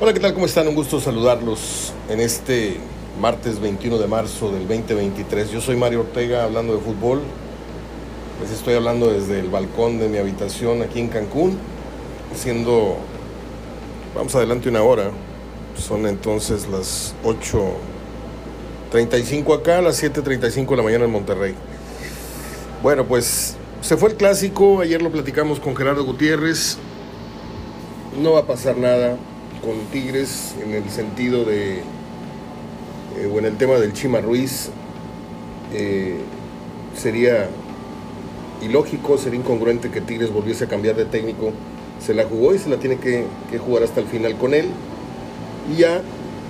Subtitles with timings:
[0.00, 0.32] Hola, ¿qué tal?
[0.32, 0.68] ¿Cómo están?
[0.68, 2.76] Un gusto saludarlos en este
[3.20, 5.50] martes 21 de marzo del 2023.
[5.50, 7.20] Yo soy Mario Ortega hablando de fútbol.
[8.40, 11.58] Les estoy hablando desde el balcón de mi habitación aquí en Cancún,
[12.32, 12.94] siendo,
[14.14, 15.10] vamos adelante una hora.
[15.76, 21.56] Son entonces las 8.35 acá, las 7.35 de la mañana en Monterrey.
[22.84, 26.78] Bueno, pues se fue el clásico, ayer lo platicamos con Gerardo Gutiérrez.
[28.22, 29.18] No va a pasar nada
[29.62, 34.70] con Tigres en el sentido de, eh, o en el tema del Chima Ruiz,
[35.72, 36.16] eh,
[36.96, 37.48] sería
[38.62, 41.52] ilógico, sería incongruente que Tigres volviese a cambiar de técnico.
[42.00, 43.26] Se la jugó y se la tiene que,
[43.58, 44.66] jugar hasta el final con él.
[45.72, 46.02] Y ya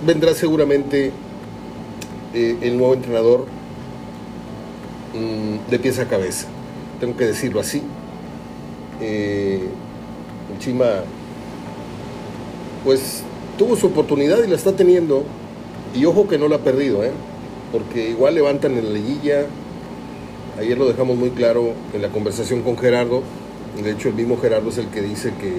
[0.07, 1.11] vendrá seguramente
[2.35, 3.47] eh, el nuevo entrenador
[5.15, 6.47] mm, de pieza a cabeza.
[7.01, 7.83] Tengo que decirlo así.
[9.01, 9.69] el
[10.59, 11.05] Chima
[12.89, 13.23] pues
[13.59, 15.23] tuvo su oportunidad y la está teniendo.
[15.95, 17.11] Y ojo que no la ha perdido, ¿eh?
[17.71, 19.45] porque igual levantan en la liguilla.
[20.59, 23.23] Ayer lo dejamos muy claro en la conversación con Gerardo.
[23.85, 25.53] De hecho, el mismo Gerardo es el que dice que,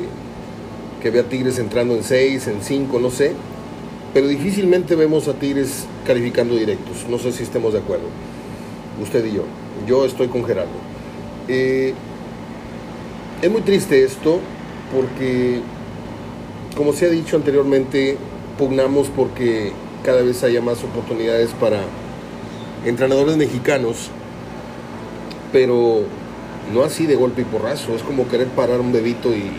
[1.03, 3.33] que ve a Tigres entrando en 6, en 5, no sé.
[4.11, 7.05] Pero difícilmente vemos a Tigres calificando directos.
[7.11, 8.05] No sé si estemos de acuerdo.
[9.03, 9.43] Usted y yo.
[9.87, 10.71] Yo estoy con Gerardo.
[11.47, 11.93] Eh,
[13.39, 14.39] es muy triste esto
[14.91, 15.61] porque
[16.79, 18.15] como se ha dicho anteriormente,
[18.57, 21.81] pugnamos porque cada vez haya más oportunidades para
[22.85, 24.09] entrenadores mexicanos,
[25.51, 26.03] pero
[26.73, 29.51] no así de golpe y porrazo, es como querer parar un bebito y,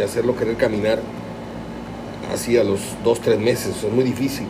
[0.00, 1.00] hacerlo querer caminar
[2.32, 4.46] así a los dos, tres meses, es muy difícil.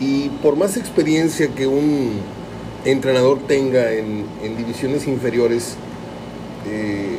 [0.00, 2.18] Y por más experiencia que un
[2.84, 5.76] entrenador tenga en, divisiones inferiores,
[6.66, 7.16] eh,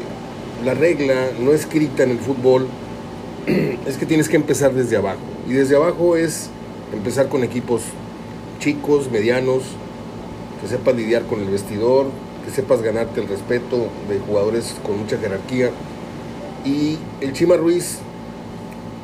[0.65, 2.67] la regla no escrita en el fútbol
[3.85, 5.19] es que tienes que empezar desde abajo.
[5.47, 6.49] Y desde abajo es
[6.93, 7.81] empezar con equipos
[8.59, 9.63] chicos, medianos,
[10.61, 12.07] que sepas lidiar con el vestidor,
[12.43, 15.69] que sepas ganarte el respeto de jugadores con mucha jerarquía.
[16.65, 17.99] Y el Chima Ruiz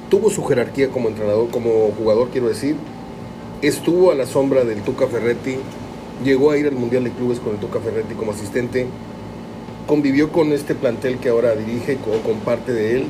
[0.10, 2.76] tuvo su jerarquía como entrenador, como jugador, quiero decir.
[3.62, 5.58] Estuvo a la sombra del Tuca Ferretti,
[6.24, 8.88] llegó a ir al Mundial de Clubes con el Tuca Ferretti como asistente,
[9.86, 13.06] convivió con este plantel que ahora dirige o comparte de él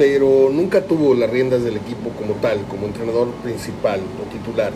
[0.00, 4.72] pero nunca tuvo las riendas del equipo como tal, como entrenador principal o titular.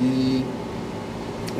[0.00, 0.40] Y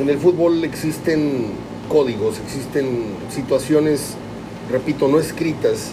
[0.01, 1.49] en el fútbol existen
[1.87, 4.15] códigos, existen situaciones,
[4.71, 5.91] repito, no escritas,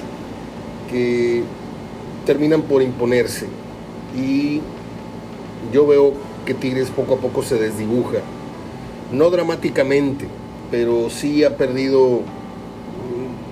[0.91, 1.43] que
[2.25, 3.47] terminan por imponerse.
[4.17, 4.63] Y
[5.75, 6.15] yo veo
[6.47, 8.21] que Tigres poco a poco se desdibuja.
[9.13, 10.25] No dramáticamente,
[10.71, 12.23] pero sí ha perdido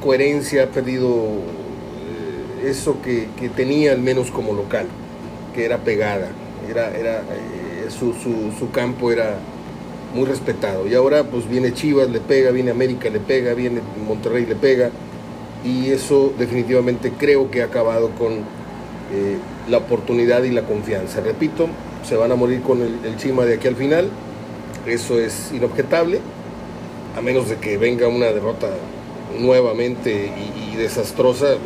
[0.02, 1.57] coherencia, ha perdido
[2.64, 4.86] eso que, tenía al menos como local,
[5.54, 6.30] que era pegada,
[6.69, 9.38] era, era, eh, su, campo era
[10.14, 10.86] muy respetado.
[10.86, 14.91] Y ahora pues viene Chivas, le pega, viene América, le pega, viene Monterrey, le pega.
[15.64, 19.38] Y eso definitivamente creo que ha acabado con eh,
[19.69, 21.20] la oportunidad y la confianza.
[21.20, 21.69] Repito,
[22.06, 24.08] se van a morir con el, Chima de aquí al final.
[24.86, 26.20] Eso es inobjetable,
[27.16, 28.69] a menos de que venga una derrota
[29.38, 30.32] nuevamente
[30.72, 31.56] y desastrosa,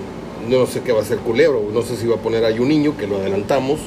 [0.49, 2.97] no sé qué va a hacer Culebro, no sé si va a poner a niño
[2.97, 3.81] que lo adelantamos.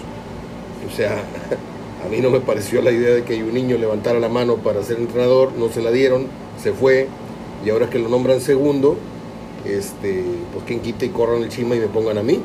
[0.88, 1.24] O sea,
[2.06, 4.98] a mí no me pareció la idea de que niño levantara la mano para ser
[4.98, 6.28] entrenador, no se la dieron,
[6.62, 7.08] se fue,
[7.66, 8.98] y ahora que lo nombran segundo,
[9.66, 10.24] este,
[10.54, 12.40] pues quien quite y corran el chima y me pongan a mí.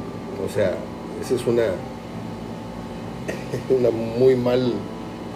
[0.45, 0.77] O sea,
[1.21, 1.65] esa es una,
[3.71, 4.73] una muy mal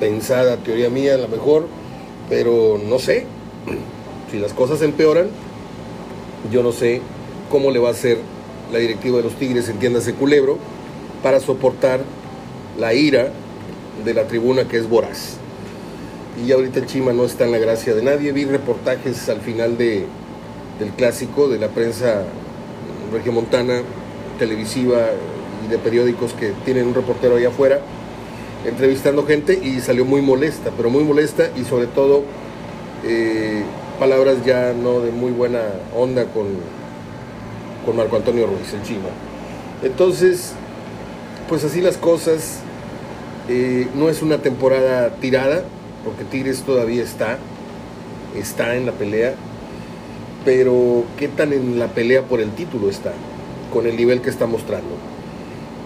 [0.01, 1.67] pensada teoría mía, a lo mejor,
[2.29, 3.27] pero no sé.
[4.31, 5.29] Si las cosas empeoran,
[6.51, 7.01] yo no sé
[7.51, 8.19] cómo le va a hacer
[8.73, 10.59] la directiva de los Tigres, entiéndase Culebro,
[11.23, 12.01] para soportar
[12.79, 13.31] la ira
[14.05, 15.37] de la tribuna que es voraz.
[16.45, 18.33] Y ahorita el Chima no está en la gracia de nadie.
[18.33, 20.07] Vi reportajes al final de,
[20.79, 22.25] del clásico de la prensa
[23.13, 23.83] regiomontana,
[24.39, 25.11] televisiva
[25.65, 27.81] y de periódicos que tienen un reportero allá afuera
[28.65, 32.23] entrevistando gente y salió muy molesta, pero muy molesta y sobre todo
[33.05, 33.63] eh,
[33.99, 35.61] palabras ya no de muy buena
[35.95, 36.47] onda con,
[37.85, 39.09] con Marco Antonio Ruiz, el chino.
[39.83, 40.53] Entonces,
[41.49, 42.61] pues así las cosas.
[43.49, 45.65] Eh, no es una temporada tirada,
[46.05, 47.39] porque Tigres todavía está,
[48.35, 49.35] está en la pelea,
[50.45, 53.13] pero ¿qué tan en la pelea por el título está?
[53.73, 54.97] Con el nivel que está mostrando.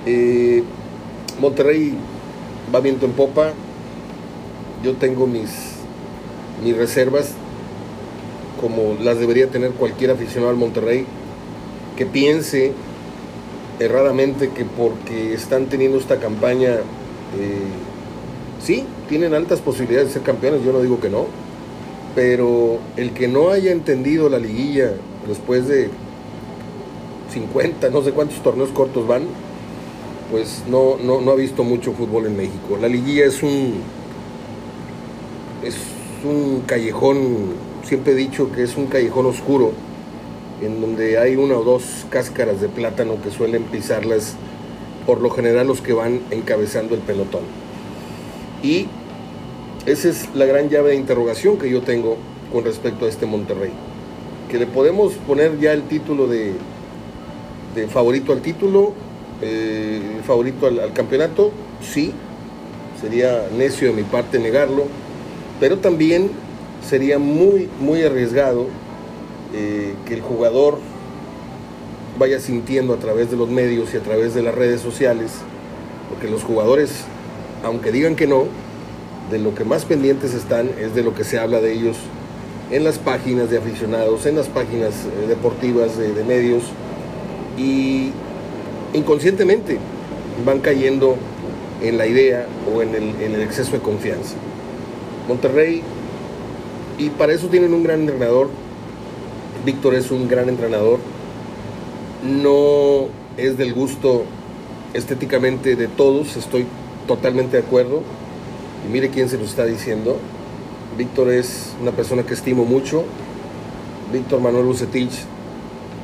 [0.06, 0.62] Eh,
[1.40, 1.94] Monterrey
[2.72, 3.52] va viento en popa,
[4.84, 5.50] yo tengo mis,
[6.64, 7.32] mis reservas,
[8.60, 11.06] como las debería tener cualquier aficionado al Monterrey,
[11.98, 12.70] que piense
[13.80, 16.76] erradamente que porque están teniendo esta campaña,
[17.36, 17.66] eh,
[18.64, 21.26] sí, tienen altas posibilidades de ser campeones, yo no digo que no,
[22.14, 24.92] pero el que no haya entendido la liguilla
[25.26, 25.90] después de
[27.32, 29.22] 50, no sé cuántos torneos cortos van,
[30.30, 32.78] pues no, no, no ha visto mucho fútbol en México.
[32.80, 33.74] La liguilla es un,
[35.64, 35.74] es
[36.24, 39.72] un callejón, siempre he dicho que es un callejón oscuro,
[40.62, 44.34] en donde hay una o dos cáscaras de plátano que suelen pisarlas
[45.06, 47.42] por lo general los que van encabezando el pelotón.
[48.62, 48.88] Y
[49.86, 52.16] esa es la gran llave de interrogación que yo tengo
[52.52, 53.70] con respecto a este Monterrey.
[54.50, 56.52] Que le podemos poner ya el título de,
[57.88, 58.92] favorito al título,
[59.40, 62.12] eh, favorito al, campeonato, sí,
[63.00, 64.84] sería necio de mi parte negarlo,
[65.60, 66.30] pero también
[66.86, 68.66] sería muy, muy arriesgado
[69.54, 70.78] eh, que el jugador
[72.18, 75.32] vaya sintiendo a través de los medios y a través de las redes sociales,
[76.08, 77.04] porque los jugadores,
[77.62, 78.46] aunque digan que no,
[79.30, 81.96] de lo que más pendientes están es de lo que se habla de ellos
[82.70, 86.64] en las páginas de aficionados, en las páginas eh, deportivas de, de medios,
[87.56, 88.12] y
[88.94, 89.78] inconscientemente
[90.44, 91.16] van cayendo
[91.82, 94.34] en la idea o en el, exceso de confianza.
[95.26, 95.82] Monterrey,
[96.98, 98.48] y para eso tienen un gran entrenador,
[99.68, 100.98] Víctor es un gran entrenador,
[102.24, 104.24] no es del gusto
[104.94, 106.64] estéticamente de todos, estoy
[107.06, 108.00] totalmente de acuerdo,
[108.86, 110.16] y mire quién se lo está diciendo,
[110.96, 113.04] Víctor es una persona que estimo mucho,
[114.10, 115.12] Víctor Manuel Bucetich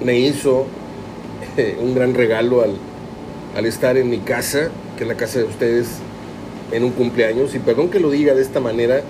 [0.04, 0.66] me hizo
[1.80, 2.76] un gran regalo al,
[3.56, 4.68] al estar en mi casa,
[4.98, 5.88] que es la casa de ustedes,
[6.70, 7.54] en un cumpleaños.
[7.54, 9.00] Y perdón que lo diga de esta manera,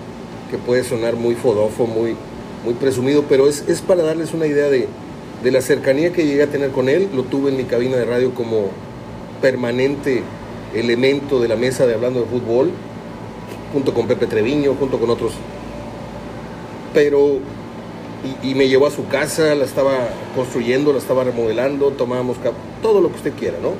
[0.48, 2.14] que puede sonar muy fodofo, muy,
[2.64, 4.88] muy presumido, pero es, es para darles una idea de,
[5.42, 7.08] de, la cercanía que llegué a tener con él.
[7.14, 8.70] Lo tuve en mi cabina de radio como
[9.40, 10.22] permanente
[10.74, 12.70] elemento de la mesa de Hablando de Fútbol,
[13.72, 15.34] junto con Pepe Treviño, junto con otros.
[16.92, 17.38] Pero
[18.42, 22.38] y, me llevó a su casa, la estaba construyendo, la estaba remodelando, tomábamos
[22.82, 23.72] todo lo que usted quiera, ¿no?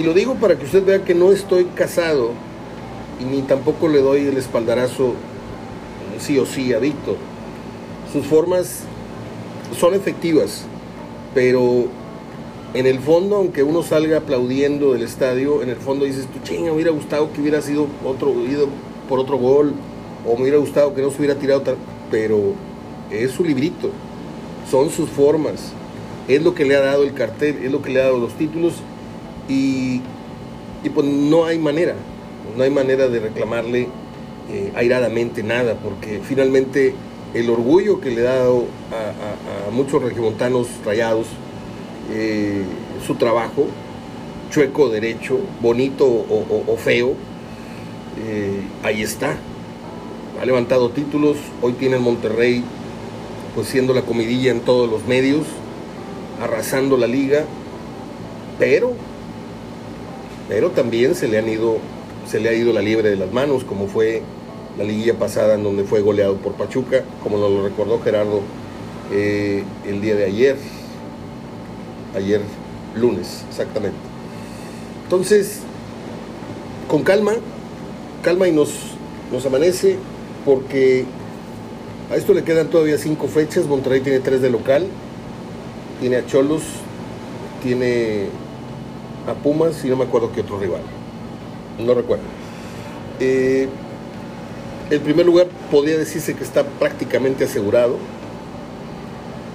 [0.00, 2.30] Y lo digo para que usted vea que no estoy casado
[3.20, 5.14] y ni tampoco le doy el espaldarazo
[6.18, 7.16] sí o sí a Víctor.
[8.12, 8.80] Sus formas
[9.78, 10.64] son efectivas,
[11.34, 11.86] pero
[12.74, 16.64] en el fondo, aunque uno salga aplaudiendo del estadio, en el fondo dices, tú chinga,
[16.64, 18.68] me hubiera gustado que hubiera sido otro, ido
[19.08, 19.72] por otro gol,
[20.26, 21.62] o me hubiera gustado que no se hubiera tirado,
[22.10, 22.52] pero
[23.10, 23.90] es su librito,
[24.70, 25.72] son sus formas,
[26.28, 28.34] es lo que le ha dado el cartel, es lo que le ha dado los
[28.34, 28.74] títulos
[29.48, 30.02] y,
[30.94, 31.94] pues no hay manera,
[32.56, 33.88] no hay manera de reclamarle
[34.50, 36.94] eh, airadamente nada, porque finalmente
[37.34, 41.26] el orgullo que le ha dado a, muchos regimontanos rayados,
[42.10, 42.62] eh,
[43.06, 43.66] su trabajo,
[44.50, 47.14] chueco, derecho, bonito o, feo,
[48.26, 49.36] eh, ahí está.
[50.40, 52.64] Ha levantado títulos, hoy tiene el Monterrey
[53.54, 55.46] pues siendo la comidilla en todos los medios,
[56.40, 57.44] arrasando la liga,
[58.58, 58.92] pero,
[60.48, 61.78] pero también se le ido,
[62.26, 64.22] se le ha ido la liebre de las manos, como fue
[64.78, 68.40] la liguilla pasada en donde fue goleado por Pachuca, como nos lo recordó Gerardo
[69.12, 70.56] eh, el día de ayer,
[72.16, 72.40] ayer
[72.94, 73.98] lunes, exactamente.
[75.04, 75.60] Entonces,
[76.88, 77.32] con calma,
[78.22, 78.70] calma y nos,
[79.30, 79.96] nos amanece,
[80.44, 81.04] porque
[82.10, 83.66] a esto le quedan todavía cinco fechas.
[83.66, 84.86] Monterrey tiene tres de local.
[86.00, 86.62] Tiene a Cholos,
[87.62, 88.26] tiene
[89.26, 90.82] a Pumas y no me acuerdo qué otro rival.
[91.78, 92.24] No recuerdo.
[93.20, 93.68] Eh,
[94.92, 97.96] el primer lugar podría decirse que está prácticamente asegurado.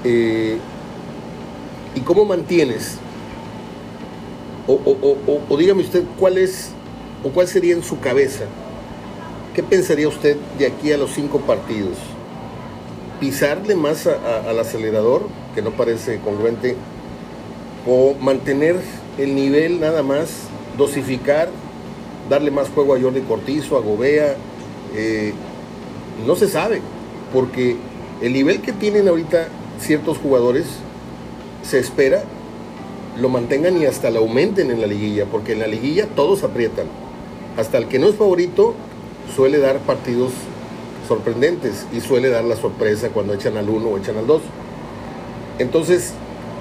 [0.04, 0.58] Eh,
[1.94, 2.98] ¿Y cómo mantienes?
[4.68, 4.74] O,
[5.50, 6.72] o, dígame usted cuál es
[7.24, 8.46] o cuál sería en su cabeza.
[9.54, 11.98] ¿Qué pensaría usted de aquí a los cinco partidos?
[13.20, 15.24] pisarle más al acelerador,
[15.56, 16.76] que no parece congruente,
[17.88, 18.76] o mantener
[19.18, 20.30] el nivel nada más,
[20.78, 21.50] dosificar,
[22.30, 24.36] darle más juego a Jordi Cortizo, a Gobea,
[24.96, 25.34] eh,
[26.26, 26.82] no se sabe,
[27.34, 27.76] porque
[28.22, 29.48] el nivel que tienen ahorita
[29.80, 30.66] ciertos jugadores
[31.64, 32.24] se espera
[33.20, 36.86] lo mantengan y hasta lo aumenten en la liguilla, porque en la liguilla todos aprietan.
[37.58, 38.76] Hasta el que no es favorito
[39.36, 40.32] suele dar partidos
[41.08, 44.42] sorprendentes y suele dar la sorpresa cuando echan al uno o echan al dos.
[45.58, 46.14] Entonces,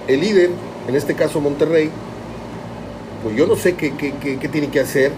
[0.08, 0.50] el líder,
[0.88, 1.90] en este caso Monterrey,
[3.22, 3.90] pues yo no sé qué,
[4.50, 5.12] tiene que hacer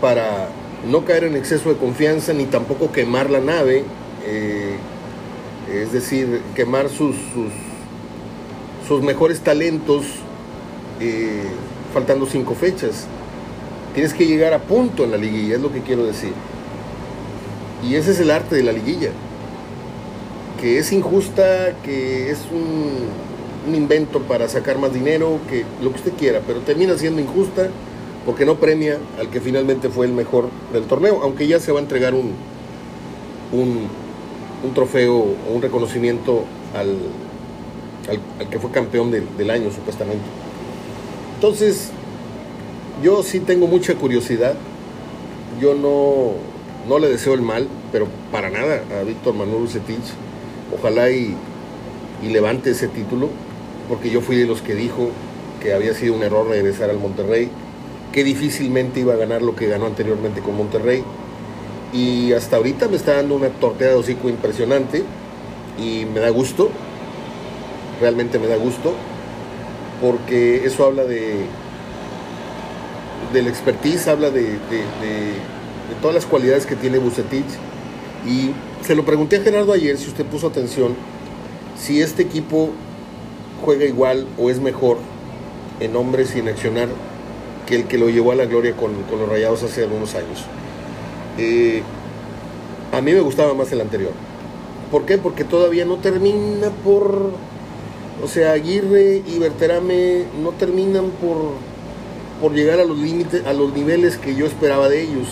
[0.00, 0.48] para
[0.90, 3.84] no caer en exceso de confianza ni tampoco quemar la nave,
[4.26, 4.76] eh,
[5.72, 7.16] es decir, quemar sus,
[8.86, 10.04] sus, mejores talentos
[11.00, 11.42] eh,
[11.92, 13.06] faltando cinco fechas.
[13.94, 16.32] Tienes que llegar a punto en la liguilla, es lo que quiero decir.
[17.82, 19.10] Y ese es el arte de la liguilla.
[20.60, 26.12] Que es injusta, que es un invento para sacar más dinero, que lo que usted
[26.12, 27.70] quiera, pero termina siendo injusta
[28.26, 31.78] porque no premia al que finalmente fue el mejor del torneo, aunque ya se va
[31.78, 32.32] a entregar un,
[33.52, 33.88] un,
[34.74, 36.96] trofeo o un reconocimiento al,
[38.10, 40.24] al, que fue campeón del, año supuestamente.
[41.36, 41.90] Entonces,
[43.00, 44.56] yo sí tengo mucha curiosidad.
[45.60, 46.32] Yo no,
[46.88, 49.98] no le deseo el mal, pero para nada a Víctor Manuel Bucetich.
[50.76, 51.36] Ojalá y,
[52.24, 53.28] y, levante ese título,
[53.88, 55.10] porque yo fui de los que dijo
[55.62, 57.50] que había sido un error regresar al Monterrey,
[58.12, 61.02] que difícilmente iba a ganar lo que ganó anteriormente con Monterrey.
[61.92, 65.04] Y hasta ahorita me está dando una tortea de hocico impresionante
[65.78, 66.70] y me da gusto,
[68.00, 68.94] realmente me da gusto,
[70.00, 71.46] porque eso habla de,
[73.32, 75.34] de la expertise, habla de, de, de,
[76.00, 77.44] todas las cualidades que tiene Bucetich.
[78.26, 78.50] Y
[78.84, 80.94] se lo pregunté a Gerardo ayer, si usted puso atención,
[81.78, 82.70] si este equipo
[83.64, 84.98] juega igual o es mejor
[85.80, 86.88] en hombres en accionar
[87.66, 90.44] que el que lo llevó a la gloria con, con los Rayados hace algunos años.
[91.38, 91.82] Eh,
[92.92, 94.12] a mí me gustaba más el anterior.
[94.90, 95.18] ¿Por qué?
[95.18, 97.32] Porque todavía no termina por...
[98.22, 101.52] O sea, Aguirre y Berterame no terminan por
[102.40, 105.28] por llegar a los límites, a los niveles que yo esperaba de ellos.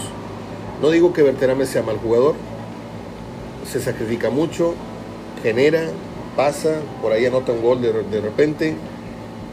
[0.81, 2.35] No digo que Berterame sea mal jugador,
[3.71, 4.75] se sacrifica mucho,
[5.43, 5.83] genera,
[6.37, 8.75] pasa, por ahí anota un gol de, de repente.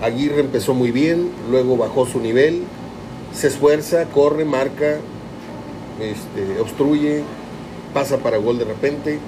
[0.01, 2.63] Aguirre empezó muy bien, luego bajó su nivel,
[3.33, 4.97] se esfuerza, corre, marca,
[5.99, 7.23] este, obstruye,
[7.93, 9.19] pasa para gol de repente,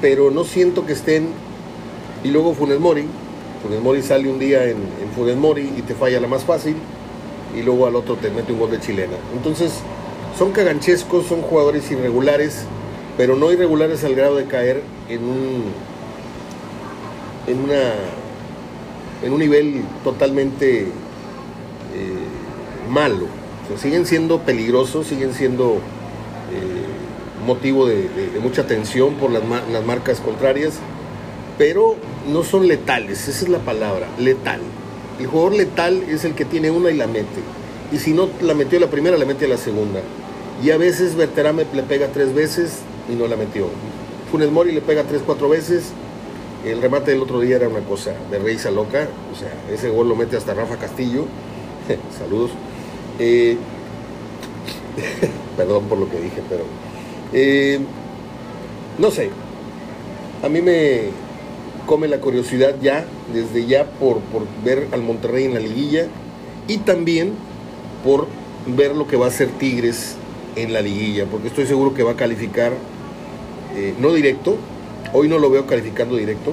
[0.00, 1.28] pero no siento que estén.
[2.24, 3.04] Y luego Funes Mori,
[3.62, 6.76] Funes Mori sale un día en, en Funes Mori y te falla la más fácil
[7.54, 9.16] y luego al otro te mete un gol de chilena.
[9.34, 9.72] Entonces,
[10.38, 12.64] son caganchescos, son jugadores irregulares,
[13.16, 15.64] pero no irregulares al grado de caer en un
[17.46, 17.92] en una
[19.22, 20.88] en un nivel totalmente eh,
[22.90, 23.26] malo.
[23.64, 25.74] O sea, siguen siendo peligrosos, siguen siendo
[26.52, 29.42] eh, motivo de, de, de, mucha tensión por las,
[29.72, 30.74] las marcas contrarias,
[31.58, 31.96] pero
[32.30, 34.60] no son letales, esa es la palabra, letal.
[35.18, 37.40] El jugador letal es el que tiene una y la mete.
[37.92, 40.00] Y si no la metió la primera, la mete la segunda.
[40.62, 42.80] Y a veces Berterame le pega tres veces
[43.10, 43.68] y no la metió.
[44.30, 45.92] Funes Mori le pega tres, cuatro veces.
[46.64, 49.08] El remate del otro día era una cosa de risa loca.
[49.32, 51.24] O sea, ese gol lo mete hasta Rafa Castillo.
[52.18, 52.50] Saludos.
[53.18, 53.56] Eh,
[55.56, 56.64] perdón por lo que dije, pero...
[57.32, 57.78] Eh,
[58.98, 59.30] no sé.
[60.42, 61.10] A mí me,
[61.86, 66.08] come la curiosidad ya, desde ya, por, por, ver al Monterrey en la liguilla
[66.68, 67.32] y también
[68.04, 68.26] por
[68.66, 70.16] ver lo que va a hacer Tigres
[70.56, 72.72] en la liguilla, porque estoy seguro que va a calificar,
[73.76, 74.56] eh, no directo,
[75.16, 76.52] hoy no lo veo calificando directo,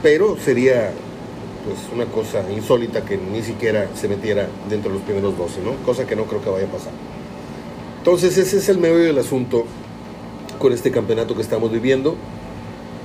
[0.00, 0.92] pero sería
[1.64, 5.72] pues una cosa insólita que ni siquiera se metiera dentro de los primeros 12, ¿no?
[5.84, 6.92] Cosa que no creo que vaya a pasar.
[7.98, 9.64] Entonces ese es el medio del asunto
[10.60, 12.16] con este campeonato que estamos viviendo.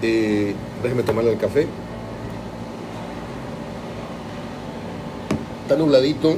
[0.04, 1.66] Eh, déjeme tomarle el café.
[5.64, 6.36] Está nubladito.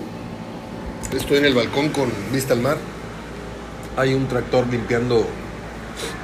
[1.13, 2.77] Estoy en el balcón con vista al mar.
[3.97, 5.25] Hay un tractor limpiando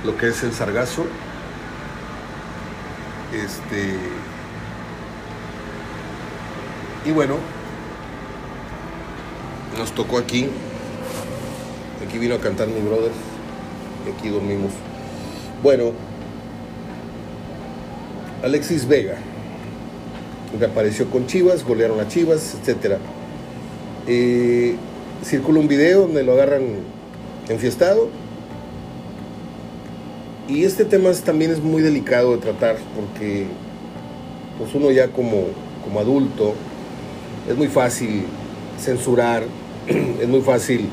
[0.06, 1.06] lo que es el sargazo.
[3.34, 3.96] Este.
[7.06, 7.36] Y bueno,
[9.78, 10.50] nos tocó aquí.
[12.06, 13.12] Aquí vino a cantar mi brother.
[14.06, 14.72] Y aquí dormimos.
[15.62, 15.92] Bueno,
[18.44, 19.18] Alexis Vega
[20.60, 22.98] reapareció con Chivas, golearon a Chivas, etc.
[24.08, 24.76] Eh,
[25.24, 26.64] circula un video donde lo agarran
[27.50, 28.10] enfiestado.
[30.48, 33.48] Y este tema también es muy delicado de tratar porque
[34.58, 35.48] pues uno ya como,
[35.84, 36.54] como adulto
[37.50, 38.24] es muy fácil
[38.80, 39.44] censurar,
[39.88, 40.88] es muy fácil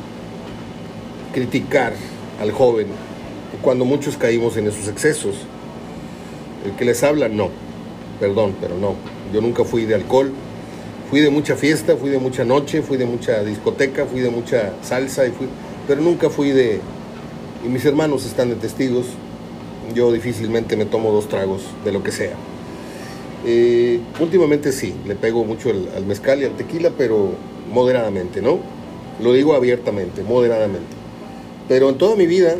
[1.33, 1.93] criticar
[2.41, 2.89] al joven
[3.63, 5.37] cuando muchos caímos en esos excesos.
[6.65, 7.51] El que les habla, no.
[8.21, 8.95] Perdón, pero no.
[9.33, 10.33] Yo nunca fui de alcohol.
[11.11, 14.73] Fui de mucha fiesta, fui de mucha noche, fui de mucha discoteca, fui de mucha
[14.83, 15.47] salsa, y fui,
[15.87, 16.81] pero nunca fui de...
[17.65, 19.07] Y mis hermanos están de testigos.
[19.95, 22.35] Yo difícilmente me tomo dos tragos de lo que sea.
[23.47, 27.33] Eh, últimamente sí, le pego mucho el, al mezcal y al tequila, pero
[27.73, 28.59] moderadamente, ¿no?
[29.23, 30.97] Lo digo abiertamente, moderadamente.
[31.69, 32.57] Pero en toda mi vida,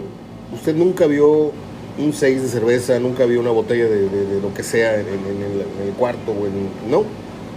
[0.53, 1.53] usted nunca vio
[1.99, 5.07] un 6 de cerveza, nunca vi una botella de, de, de lo que sea en,
[5.07, 6.91] en, en, el, cuarto o en...
[6.91, 7.05] No,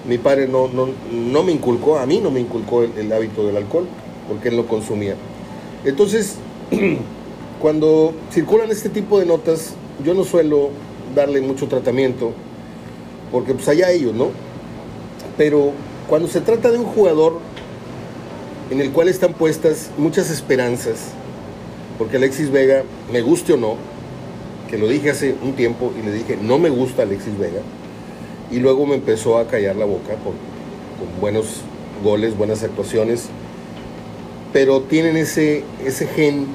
[0.07, 3.45] Mi padre no, no, no me inculcó, a mí no me inculcó el, el hábito
[3.45, 3.87] del alcohol,
[4.27, 5.15] porque él lo consumía.
[5.85, 6.35] Entonces,
[7.61, 9.73] cuando circulan este tipo de notas,
[10.03, 10.69] yo no suelo
[11.15, 12.31] darle mucho tratamiento,
[13.31, 14.29] porque pues allá ellos, ¿no?
[15.37, 15.71] Pero
[16.07, 17.39] cuando se trata de un jugador
[18.69, 21.09] en el cual están puestas muchas esperanzas,
[21.97, 23.75] porque Alexis Vega, me guste o no,
[24.69, 27.61] que lo dije hace un tiempo y le dije, no me gusta Alexis Vega,
[28.51, 30.33] y luego me empezó a callar la boca con,
[31.19, 31.61] buenos
[32.03, 33.29] goles, buenas actuaciones,
[34.53, 36.47] pero tienen ese, ese gen,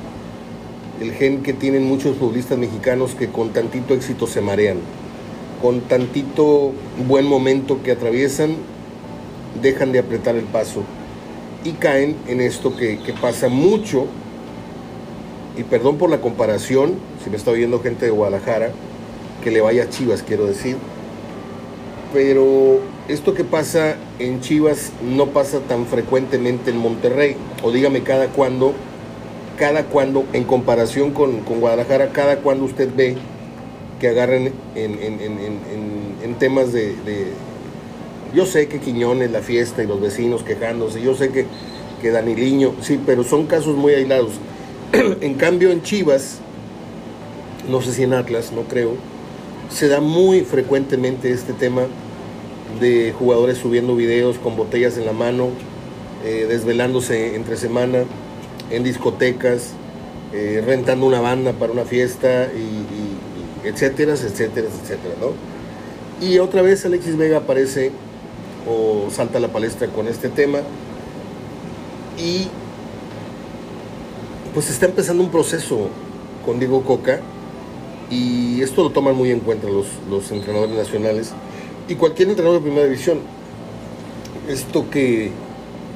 [1.03, 4.79] el gen que tienen muchos futbolistas mexicanos que con tantito éxito se marean,
[5.61, 6.71] con tantito
[7.09, 8.55] buen momento que atraviesan,
[9.61, 10.85] dejan de apretar el paso
[11.65, 14.07] y caen en esto que, pasa mucho,
[15.59, 18.71] y perdón por la comparación, si me está oyendo gente de Guadalajara,
[19.43, 20.77] que le vaya a Chivas, quiero decir,
[22.13, 22.79] pero
[23.09, 28.73] esto que pasa en Chivas no pasa tan frecuentemente en Monterrey, o dígame cada cuando,
[29.59, 33.17] cada cuando, en comparación con, con Guadalajara, cada cuando usted ve
[34.01, 35.13] que agarren en, en,
[36.23, 37.27] en temas de, de,
[38.35, 41.47] Yo sé que Quiñones, la fiesta y los vecinos quejándose, yo sé que,
[42.01, 44.33] que Daniliño, sí, pero son casos muy aislados.
[45.21, 46.39] en cambio en Chivas,
[47.69, 48.95] no sé si en Atlas, no creo,
[49.71, 51.83] se da muy frecuentemente este tema
[52.81, 55.49] de jugadores subiendo videos con botellas en la mano,
[56.25, 58.05] eh, desvelándose entre semana,
[58.71, 59.71] en discotecas,
[60.33, 66.27] eh, rentando una banda para una fiesta, y, y, etcétera, etcétera, etcétera, ¿no?
[66.27, 67.93] Y otra vez Alexis Vega aparece
[68.69, 70.61] o salta a la palestra con este tema
[72.17, 72.49] y
[74.55, 75.89] pues está empezando un proceso
[76.45, 77.21] con Diego Coca
[78.11, 81.33] y esto lo toman muy en cuenta los, los entrenadores nacionales
[81.89, 83.19] y cualquier entrenador de primera división.
[84.49, 85.31] Esto que,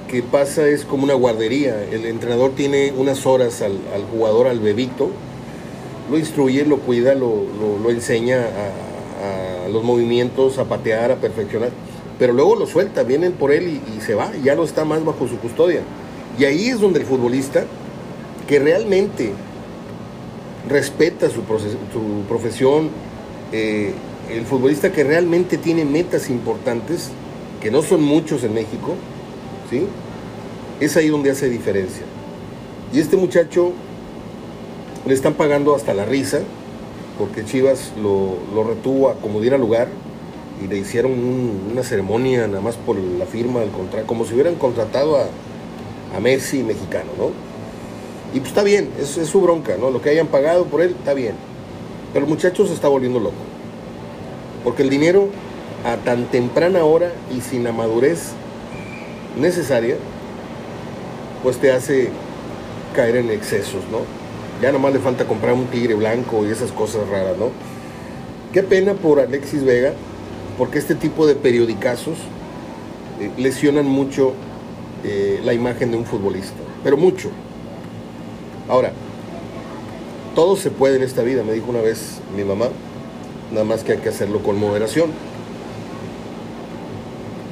[0.08, 1.84] que, pasa es como una guardería.
[1.90, 3.78] El entrenador tiene unas horas al,
[4.12, 5.10] jugador, al bebito,
[6.10, 7.44] lo instruye, lo cuida, lo,
[7.82, 11.70] lo, enseña a, los movimientos, a patear, a perfeccionar,
[12.18, 15.26] pero luego lo suelta, vienen por él y, se va, ya no está más bajo
[15.26, 15.80] su custodia.
[16.38, 17.64] Y ahí es donde el futbolista,
[18.46, 19.32] que realmente
[20.68, 22.90] respeta su, su profesión,
[23.52, 23.92] eh,
[24.30, 27.10] el futbolista que realmente tiene metas importantes,
[27.60, 28.94] que no son muchos en México,
[29.70, 29.86] ¿sí?
[30.80, 32.02] es ahí donde hace diferencia.
[32.92, 33.72] Y este muchacho
[35.06, 36.40] le están pagando hasta la risa,
[37.18, 39.88] porque Chivas lo, lo retuvo a como diera lugar
[40.62, 44.34] y le hicieron un, una ceremonia nada más por la firma del contrato, como si
[44.34, 45.26] hubieran contratado a,
[46.14, 47.30] a Messi mexicano, ¿no?
[48.34, 49.90] Y pues está bien, es, es, su bronca, ¿no?
[49.90, 51.34] Lo que hayan pagado por él, está bien.
[52.12, 53.34] Pero el muchacho se está volviendo loco.
[54.64, 55.28] Porque el dinero
[55.84, 58.32] a tan temprana hora y sin la madurez
[59.36, 59.96] necesaria,
[61.42, 62.10] pues te hace
[62.94, 64.00] caer en excesos, ¿no?
[64.62, 67.50] Ya nomás le falta comprar un tigre blanco y esas cosas raras, ¿no?
[68.52, 69.92] Qué pena por Alexis Vega,
[70.56, 72.16] porque este tipo de periodicazos
[73.20, 74.32] eh, lesionan mucho
[75.04, 77.30] eh, la imagen de un futbolista, pero mucho.
[78.68, 78.92] Ahora,
[80.34, 82.68] todo se puede en esta vida, me dijo una vez mi mamá,
[83.52, 85.10] nada más que hay que hacerlo con moderación.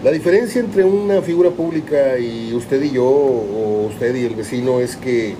[0.05, 4.81] La diferencia entre una figura pública y usted y yo, o usted y el vecino,
[4.81, 5.35] es que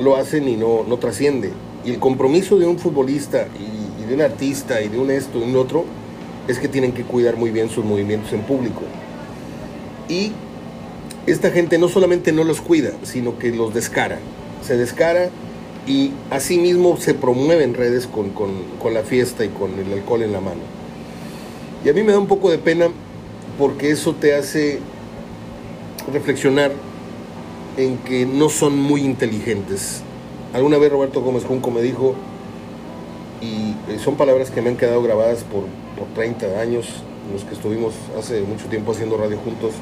[0.00, 1.50] lo hacen y no, no trasciende.
[1.84, 5.40] Y el compromiso de un futbolista y, y, de un artista y de un esto
[5.40, 5.84] y un otro
[6.48, 8.80] es que tienen que cuidar muy bien sus movimientos en público.
[10.08, 10.32] Y
[11.26, 14.20] esta gente no solamente no los cuida, sino que los descara.
[14.66, 15.28] Se descara
[15.86, 18.52] y asimismo se promueve en redes con, con,
[18.82, 20.62] con, la fiesta y con el alcohol en la mano.
[21.84, 22.88] Y a mí me da un poco de pena
[23.58, 24.80] porque eso te hace
[26.12, 26.72] reflexionar
[27.76, 30.02] en que no son muy inteligentes.
[30.52, 32.14] Alguna vez Roberto Gómez Junco me dijo,
[33.40, 35.64] y son palabras que me han quedado grabadas por,
[35.98, 36.86] por 30 años,
[37.32, 39.72] los que estuvimos hace mucho tiempo haciendo radio juntos,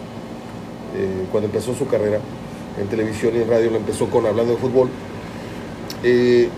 [0.97, 2.21] eh, cuando empezó su carrera
[2.81, 4.89] en televisión y en radio, lo empezó con hablando de fútbol,
[6.03, 6.49] eh,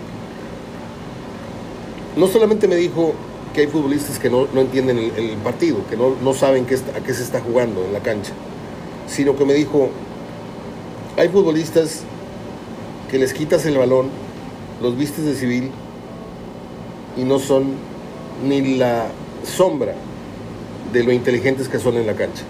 [2.15, 3.13] no solamente me dijo
[3.55, 6.99] que hay futbolistas que no, no entienden el, partido, que no, no saben qué a
[6.99, 8.33] qué se está jugando en la cancha,
[9.07, 9.89] sino que me dijo,
[11.15, 12.01] hay futbolistas
[13.09, 14.09] que les quitas el balón,
[14.81, 15.71] los vistes de civil
[17.15, 17.75] y no son
[18.45, 19.07] ni la
[19.45, 19.95] sombra
[20.91, 22.43] de lo inteligentes que son en la cancha.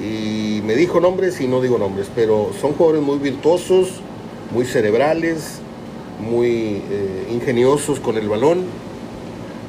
[0.00, 4.00] Y me dijo nombres y no digo nombres, pero son jugadores muy virtuosos,
[4.52, 5.60] muy cerebrales,
[6.20, 8.64] muy eh, ingeniosos con el balón,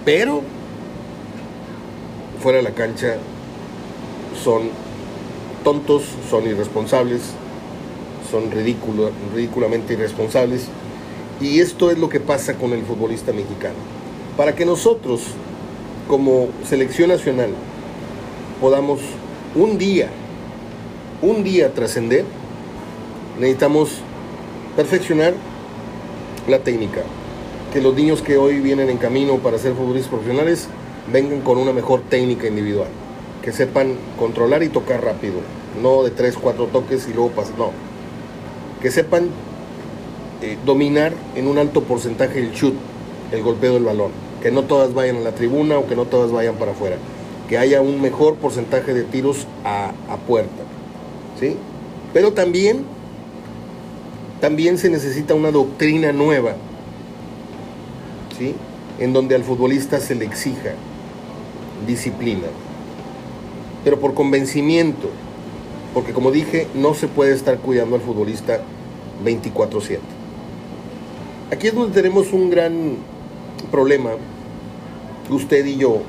[0.05, 0.43] pero
[2.41, 3.17] fuera de la cancha
[4.41, 4.69] son
[5.63, 7.21] tontos, son irresponsables,
[8.29, 10.67] son ridículo, ridículamente irresponsables.
[11.41, 13.75] Y esto es lo que pasa con el futbolista mexicano.
[14.37, 15.21] Para que nosotros,
[16.07, 17.49] como selección nacional,
[18.61, 18.99] podamos
[19.55, 20.09] un día,
[21.21, 22.25] un día trascender,
[23.39, 23.89] necesitamos
[24.75, 25.33] perfeccionar
[26.47, 27.01] la técnica.
[27.75, 30.69] Que los niños que hoy vienen en camino para ser futbolistas profesionales
[31.11, 32.87] vengan con una mejor técnica individual.
[33.41, 35.41] Que sepan controlar y tocar rápido.
[35.83, 37.57] No de tres, cuatro toques y luego pasar.
[37.57, 37.71] No.
[38.81, 39.27] Que sepan
[40.41, 42.75] eh, dominar en un alto porcentaje el shoot,
[43.33, 44.11] el golpeo del balón.
[44.41, 46.95] Que no todas vayan a la tribuna o que no todas vayan para afuera.
[47.49, 50.63] Que haya un mejor porcentaje de tiros a, a puerta.
[51.41, 51.57] ¿Sí?
[52.13, 52.85] Pero también
[54.39, 56.55] también se necesita una doctrina nueva,
[58.37, 58.55] ¿sí?
[58.99, 60.73] en donde al futbolista se le exija
[61.85, 62.47] disciplina,
[63.83, 65.09] pero por convencimiento,
[65.93, 68.61] porque como dije, no se puede estar cuidando al futbolista
[69.23, 69.99] 24/7.
[71.51, 72.95] Aquí es donde tenemos un gran
[73.71, 74.11] problema,
[75.29, 76.01] usted y yo,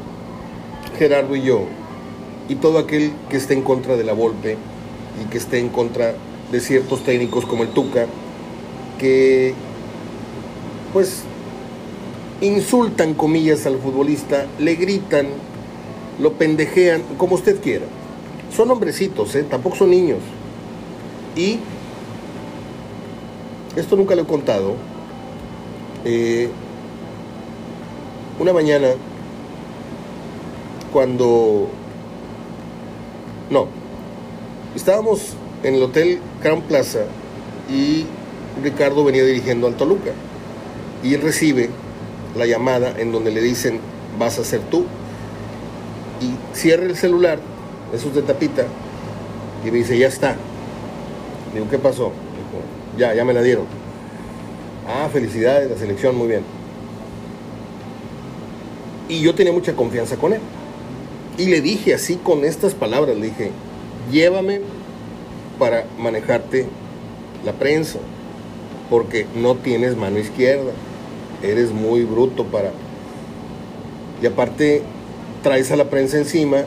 [0.98, 1.64] Gerardo y yo,
[2.48, 4.56] y todo aquel que esté en contra de la Volpe
[5.22, 6.14] y que esté en contra
[6.52, 8.06] de ciertos técnicos como el Tuca,
[8.98, 9.54] que
[10.92, 11.24] pues
[12.40, 15.26] insultan comillas al futbolista, le gritan,
[16.18, 17.86] lo pendejean, como usted quiera.
[18.54, 19.44] Son hombrecitos, ¿eh?
[19.44, 20.18] tampoco son niños.
[21.34, 21.58] Y
[23.76, 24.74] esto nunca lo he contado.
[26.04, 26.48] Eh,
[28.38, 28.88] una mañana,
[30.92, 31.68] cuando...
[33.50, 33.68] No,
[34.74, 37.00] estábamos en el Hotel Crown Plaza
[37.70, 38.06] y
[38.62, 40.12] Ricardo venía dirigiendo al Toluca.
[41.02, 41.70] Y recibe
[42.36, 43.80] la llamada en donde le dicen,
[44.18, 44.84] vas a ser tú.
[46.20, 47.38] Y cierra el celular,
[47.92, 48.64] eso es de tapita,
[49.64, 50.36] y me dice, ya está.
[51.52, 52.12] Digo, ¿qué pasó?
[52.96, 53.66] ya, ya me la dieron.
[54.88, 56.42] Ah, felicidades, la selección, muy bien.
[59.08, 60.40] Y yo tenía mucha confianza con él.
[61.38, 63.50] Y le dije así con estas palabras, le dije,
[64.10, 64.60] llévame
[65.58, 66.66] para manejarte
[67.44, 67.98] la prensa,
[68.88, 70.72] porque no tienes mano izquierda,
[71.42, 72.72] eres muy bruto para...
[74.22, 74.82] Y aparte
[75.42, 76.64] traes a la prensa encima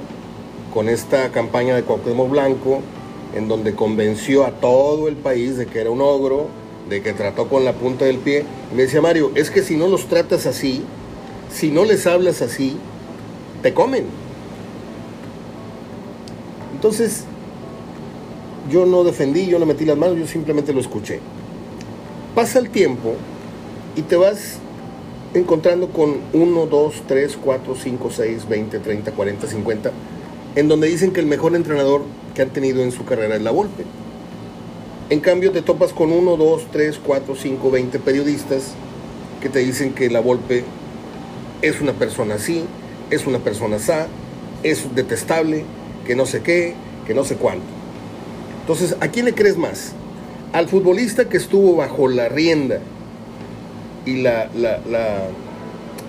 [0.74, 2.82] con esta campaña de Cuauhtémoc Blanco,
[3.36, 6.48] en donde convenció a todo el país de que era un ogro,
[6.90, 8.46] de que trató con la punta del pie.
[8.72, 10.84] Y me decía Mario, es que si no los tratas así,
[11.52, 12.78] si no les hablas así,
[13.62, 14.06] te comen.
[16.74, 17.24] Entonces,
[18.70, 21.20] yo no defendí, yo no metí las manos, yo simplemente lo escuché.
[22.36, 23.16] Pasa el tiempo
[23.96, 24.60] y te vas
[25.34, 29.92] encontrando con 1, 2, 3, 4, 5, 6, 20, 30, 40, 50,
[30.56, 32.02] en donde dicen que el mejor entrenador
[32.34, 33.86] que han tenido en su carrera es la Volpe.
[35.10, 38.74] En cambio te topas con 1, 2, 3, 4, 5, 20 periodistas
[39.42, 40.64] que te dicen que la Volpe
[41.62, 42.64] es una persona así,
[43.10, 44.08] es una persona sa,
[44.64, 45.64] es detestable,
[46.06, 46.76] que no sé qué,
[47.06, 47.66] que no sé cuánto.
[48.62, 49.94] Entonces, ¿a quién le crees más?
[50.54, 52.82] ¿Al futbolista que estuvo bajo la rienda
[54.10, 54.50] y la,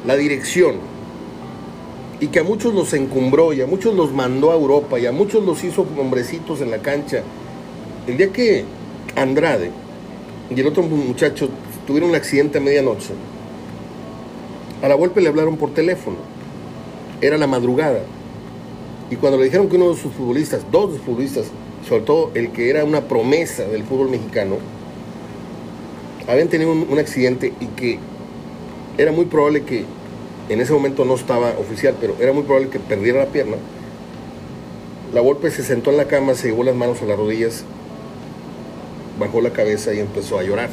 [0.07, 0.77] la, dirección
[2.19, 5.13] y que a muchos los encumbró y a muchos los mandó a Europa y a
[5.13, 7.23] muchos los hizo hombrecitos en la cancha?
[8.07, 8.65] El día que
[9.17, 9.71] Andrade
[10.55, 11.49] y el otro muchacho
[11.87, 13.13] tuvieron un accidente a medianoche,
[14.83, 16.17] a la vuelta le hablaron por teléfono.
[17.21, 18.01] Era la madrugada.
[19.11, 21.47] Y cuando le dijeron que uno de sus futbolistas, dos de sus futbolistas,
[21.87, 24.57] sobre todo el que era una promesa del fútbol mexicano,
[26.29, 27.99] habían tenido un, accidente y que
[28.99, 29.85] era muy probable que,
[30.49, 33.57] en ese momento no estaba oficial, pero era muy probable que perdiera la pierna.
[35.15, 37.65] La golpe se sentó en la cama, se llevó las manos a las rodillas,
[39.19, 40.71] bajó la cabeza y empezó a llorar.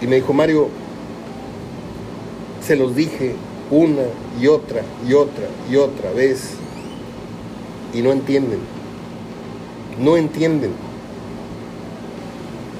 [0.00, 0.68] Y me dijo, Mario,
[2.66, 3.34] se los dije
[3.70, 4.02] una
[4.40, 6.54] y otra y otra y otra vez
[7.94, 8.60] y no entienden.
[9.98, 10.72] No entienden.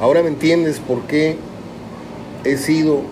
[0.02, 1.36] Ahora me entiendes por qué
[2.42, 3.02] he sido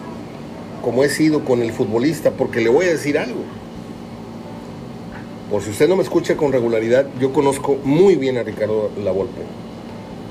[0.82, 3.42] como he sido con el futbolista, porque le voy a decir algo.
[5.52, 9.42] Por si usted no me escucha con regularidad, yo conozco muy bien a Ricardo Lavolpe.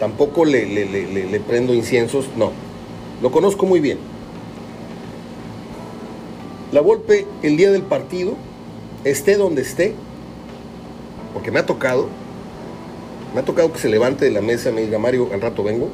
[0.02, 2.52] Tampoco le, le, le, le prendo inciensos, no.
[3.22, 3.98] Lo conozco muy bien.
[6.74, 8.34] La Volpe, el día del partido,
[9.06, 9.94] esté donde esté,
[11.34, 12.10] porque me ha tocado,
[13.34, 15.64] me ha tocado que se levante de la mesa y me diga, Mario, al rato
[15.64, 15.88] vengo.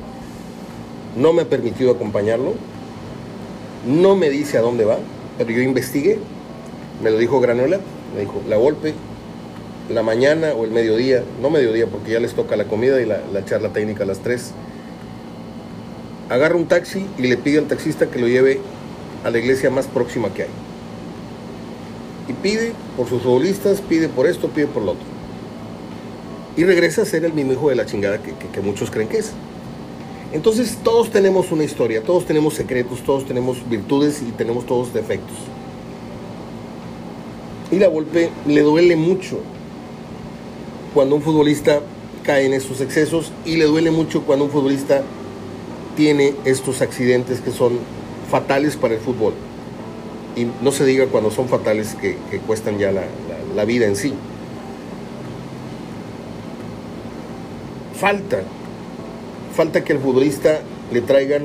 [1.15, 2.53] No me ha permitido acompañarlo.
[3.87, 4.97] No me dice a dónde va,
[5.37, 6.19] pero yo investigué.
[7.03, 7.79] Me lo dijo Granola,
[8.13, 8.93] me dijo, la golpe
[9.89, 13.21] la mañana o el mediodía, no mediodía porque ya les toca la comida y la,
[13.31, 14.51] la charla técnica a las 3,
[16.29, 18.59] agarra un taxi y le pide al taxista que lo lleve
[19.23, 20.49] a la iglesia más próxima que hay.
[22.27, 25.05] Y pide por sus futbolistas, pide por esto, pide por lo otro.
[26.57, 29.33] Y regresa a ser el mismo hijo de la chingada que muchos creen que es.
[30.35, 35.37] Entonces todos tenemos una historia, todos tenemos secretos, todos tenemos virtudes y tenemos todos defectos.
[37.71, 39.39] Y la Volpe le duele mucho
[40.93, 41.79] cuando un futbolista
[42.23, 45.03] cae en estos excesos y le duele mucho cuando un futbolista
[45.95, 47.79] tiene estos accidentes que son
[48.29, 49.31] fatales para el fútbol.
[50.35, 53.95] Y no se diga cuando son fatales que, cuestan ya la, la- la vida en
[53.95, 54.13] sí.
[57.97, 58.43] Falta,
[59.55, 60.59] falta que al futbolista
[60.91, 61.43] le traigan,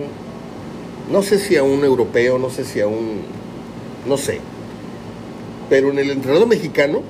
[1.10, 3.22] no sé si a un europeo, no sé si a un,
[4.06, 4.40] no sé,
[5.68, 7.02] pero en el entrenador mexicano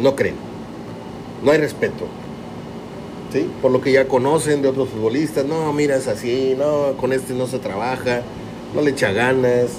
[0.00, 0.36] no creen,
[1.44, 2.06] no hay respeto.
[3.32, 3.48] ¿sí?
[3.60, 7.34] Por lo que ya conocen de otros futbolistas, no, mira, es así, no, con este
[7.34, 8.22] no se trabaja,
[8.74, 9.70] no le echa ganas,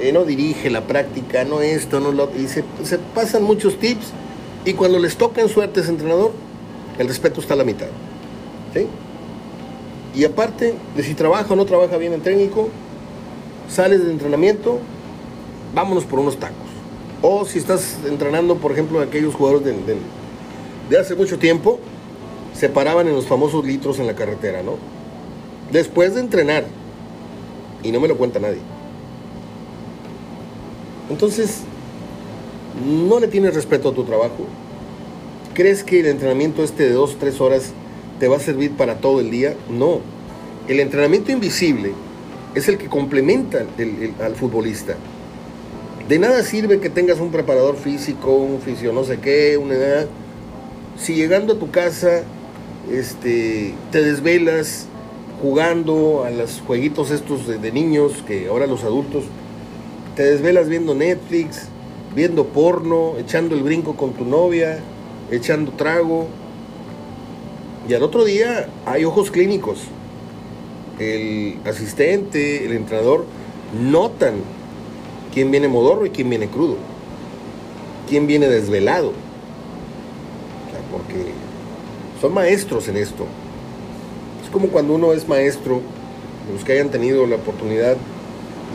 [0.00, 2.30] eh, no dirige la práctica, no esto, no lo...
[2.36, 4.12] Y se, se pasan muchos tips
[4.64, 6.32] y cuando les toca en suerte ese entrenador,
[6.98, 7.88] el respeto está a la mitad.
[8.74, 8.86] ¿sí?
[10.14, 12.68] Y aparte de si trabaja o no trabaja bien el técnico,
[13.68, 14.78] sales del entrenamiento,
[15.74, 16.56] vámonos por unos tacos.
[17.22, 19.98] O si estás entrenando, por ejemplo, aquellos jugadores del- del-
[20.90, 21.78] de hace mucho tiempo,
[22.54, 24.72] se paraban en los famosos litros en la carretera, ¿no?
[25.72, 26.64] Después de entrenar.
[27.82, 28.60] Y no me lo cuenta nadie.
[31.10, 31.60] Entonces,
[32.86, 34.46] no le tienes respeto a tu trabajo.
[35.54, 37.72] ¿Crees que el entrenamiento este de dos, tres horas
[38.24, 39.54] te va a servir para todo el día?
[39.68, 40.00] No.
[40.66, 41.92] El entrenamiento invisible
[42.54, 43.66] es el que complementa
[44.22, 44.96] al futbolista.
[46.08, 50.06] De nada sirve que tengas un preparador físico, un fisio no sé qué, una edad.
[50.96, 52.22] Si llegando a tu casa
[52.90, 54.86] este, te desvelas
[55.42, 59.24] jugando a los jueguitos estos de niños, que ahora los adultos,
[60.16, 61.68] te desvelas viendo Netflix,
[62.16, 64.78] viendo porno, echando el brinco con tu novia,
[65.30, 66.26] echando trago.
[67.88, 69.78] Y al otro día hay ojos clínicos.
[70.98, 73.26] El asistente, el entrenador,
[73.78, 74.36] notan
[75.34, 76.76] quién viene modorro y quién viene crudo,
[78.08, 79.08] quién viene desvelado.
[79.08, 81.32] O sea, porque
[82.20, 83.26] son maestros en esto.
[84.42, 85.82] Es como cuando uno es maestro,
[86.52, 87.96] los que hayan tenido la oportunidad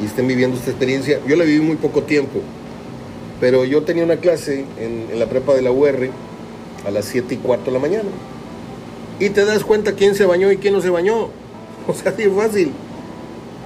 [0.02, 1.20] y estén viviendo esta experiencia.
[1.26, 2.42] Yo la viví muy poco tiempo,
[3.40, 6.10] pero yo tenía una clase en, en la prepa de la UR
[6.86, 8.10] a las 7 y cuarto de la mañana.
[9.20, 11.30] Y te das cuenta quién se bañó y quién no se bañó.
[11.88, 12.72] O sea, así fácil.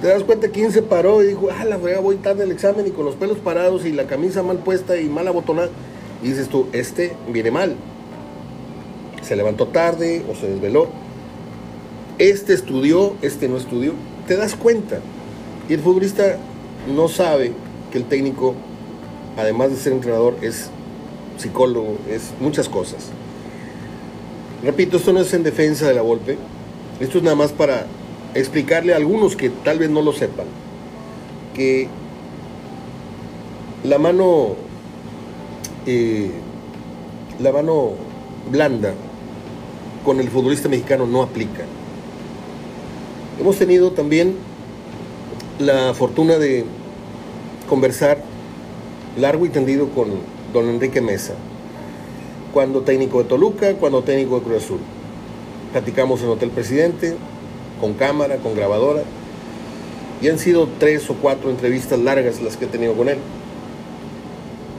[0.00, 2.86] Te das cuenta quién se paró y dijo, ah, la frega, voy tarde al examen
[2.86, 5.68] y con los pelos parados y la camisa mal puesta y mal abotonada.
[6.22, 7.76] Y dices tú, este viene mal.
[9.22, 10.88] Se levantó tarde o se desveló.
[12.18, 13.92] Este estudió, este no estudió.
[14.26, 15.00] Te das cuenta.
[15.68, 16.38] Y el futbolista
[16.94, 17.52] no sabe
[17.90, 18.54] que el técnico,
[19.36, 20.70] además de ser entrenador, es
[21.38, 23.10] psicólogo, es muchas cosas.
[24.64, 26.38] Repito, esto no es en defensa de la Volpe.
[27.00, 27.86] Esto es nada más para
[28.34, 30.46] explicarle a algunos que tal vez no lo sepan
[31.54, 31.88] que
[33.84, 34.56] la mano
[35.86, 36.30] eh,
[37.38, 37.92] la mano
[38.50, 38.94] blanda
[40.04, 41.64] con el futbolista mexicano no aplica.
[43.40, 44.34] Hemos tenido también
[45.58, 46.64] la fortuna de
[47.68, 48.22] conversar
[49.18, 50.08] largo y tendido con
[50.52, 51.34] don Enrique Mesa,
[52.54, 54.78] cuando técnico de Toluca, cuando técnico de Cruz Azul.
[55.72, 57.16] Platicamos en Hotel Presidente,
[57.80, 59.02] con cámara, con grabadora,
[60.22, 63.18] y han sido tres o cuatro entrevistas largas las que he tenido con él.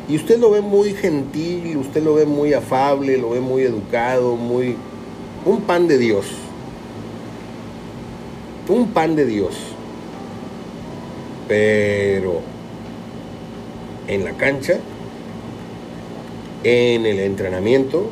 [0.08, 4.38] Y usted lo ve muy gentil, usted lo ve muy afable, lo ve muy educado,
[4.38, 4.78] muy...
[5.46, 6.28] un pan de Dios.
[8.70, 9.54] Un pan de Dios.
[11.50, 12.40] Pero
[14.08, 14.80] en la cancha,
[16.66, 18.08] en el entrenamiento,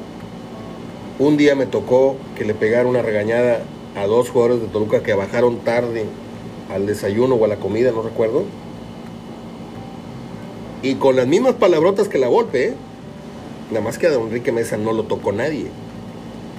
[1.17, 3.63] un día me tocó que le pegara una regañada
[3.95, 6.05] a dos jugadores de Toluca que bajaron tarde
[6.71, 8.43] al desayuno o a la comida, no recuerdo.
[10.83, 12.73] Y con las mismas palabrotas que la golpe, ¿eh?
[13.71, 15.67] nada más que a don Enrique Mesa no lo tocó nadie,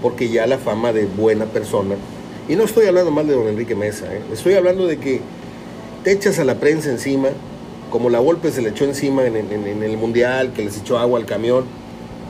[0.02, 1.94] porque ya la fama de buena persona,
[2.48, 4.20] y no estoy hablando mal de don Enrique Mesa, ¿eh?
[4.32, 5.20] estoy hablando de que
[6.02, 7.28] te echas a la prensa encima,
[7.90, 10.98] como la golpe se le echó encima en, en- en el mundial, que les echó
[10.98, 11.64] agua al camión.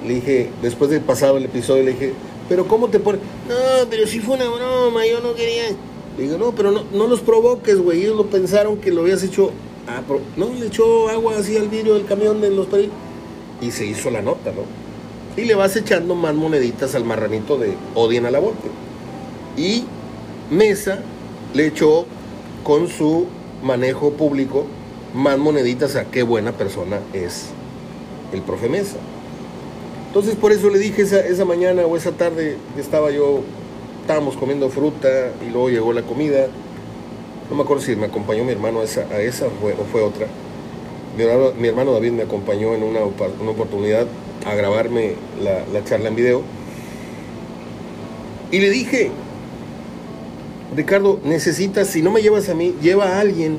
[0.07, 2.13] Le dije, después de pasado el episodio, le dije,
[2.49, 3.21] pero ¿cómo te pones?
[3.49, 5.65] No, pero si fue una broma, yo no quería.
[6.17, 8.03] Le digo, no, pero no, no los provoques, güey.
[8.03, 9.51] Ellos lo pensaron que lo habías hecho.
[9.87, 12.89] a pro- no, le echó agua así al vidrio del camión de los perros.
[13.61, 14.63] Y se hizo la nota, ¿no?
[15.37, 18.41] y le vas echando más moneditas al marranito de odien a la.
[19.57, 19.85] Y
[20.51, 21.01] Mesa
[21.55, 22.07] le echó
[22.63, 23.27] con su
[23.63, 24.67] manejo público
[25.13, 27.47] más moneditas a qué buena persona es
[28.33, 28.97] el profe Mesa.
[30.15, 33.41] Entonces por eso le dije esa, esa mañana o esa tarde que estaba yo,
[34.03, 35.09] estábamos comiendo fruta
[35.45, 36.47] y luego llegó la comida.
[37.51, 40.29] No me acuerdo si me acompañó mi hermano a esa, o fue otra.
[41.59, 44.07] Mi hermano, David me acompañó en una, una oportunidad
[44.47, 46.43] a grabarme la, la charla en video.
[48.53, 49.11] Y le dije,
[50.77, 53.59] Ricardo, necesitas, si no me llevas a mí, lleva a alguien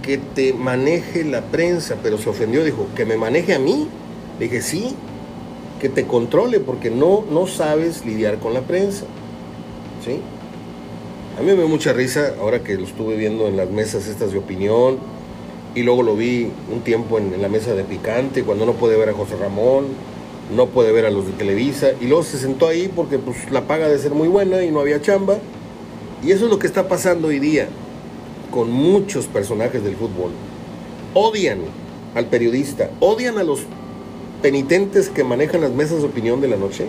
[0.00, 3.88] que te maneje la prensa, pero se ofendió, dijo, que me maneje a mí.
[4.38, 4.96] Le dije, sí,
[5.80, 9.04] que te controle, porque no, no sabes lidiar con la prensa.
[10.04, 10.20] ¿Sí?
[11.38, 14.32] A mí me dio mucha risa ahora que lo estuve viendo en las mesas estas
[14.32, 14.98] de opinión,
[15.74, 19.10] y luego lo vi un tiempo en, la mesa de picante, cuando no puede ver
[19.10, 19.86] a José Ramón,
[20.54, 23.62] no puede ver a los de Televisa, y luego se sentó ahí porque pues, la
[23.68, 25.38] paga de ser muy buena y no había chamba.
[26.24, 27.68] Y eso es lo que está pasando hoy día
[28.50, 30.32] con muchos personajes del fútbol.
[31.14, 31.60] Odian
[32.14, 33.60] al periodista, odian a los
[34.42, 36.86] penitentes que manejan las mesas de opinión de la noche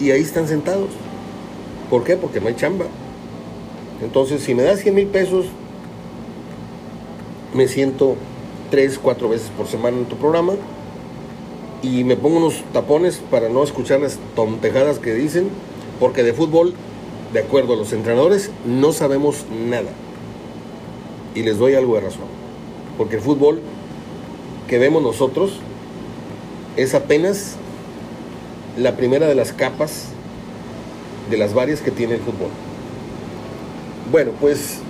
[0.00, 0.90] y ahí están sentados.
[1.90, 2.16] ¿Por qué?
[2.16, 2.86] Porque no hay chamba.
[4.02, 5.46] Entonces, si me das 100 mil pesos,
[7.54, 8.16] me siento
[8.70, 10.54] tres, cuatro veces por semana en tu programa
[11.82, 15.48] y me pongo unos tapones para no escuchar las tontejadas que dicen,
[16.00, 16.74] porque de fútbol,
[17.32, 19.90] de acuerdo a los entrenadores, no sabemos nada.
[21.34, 22.24] Y les doy algo de razón,
[22.98, 23.60] porque el fútbol
[24.68, 25.60] que vemos nosotros
[26.76, 27.56] es apenas
[28.76, 30.06] la primera de las capas
[31.30, 32.50] de las varias que tiene el fútbol.
[34.10, 34.80] Bueno, pues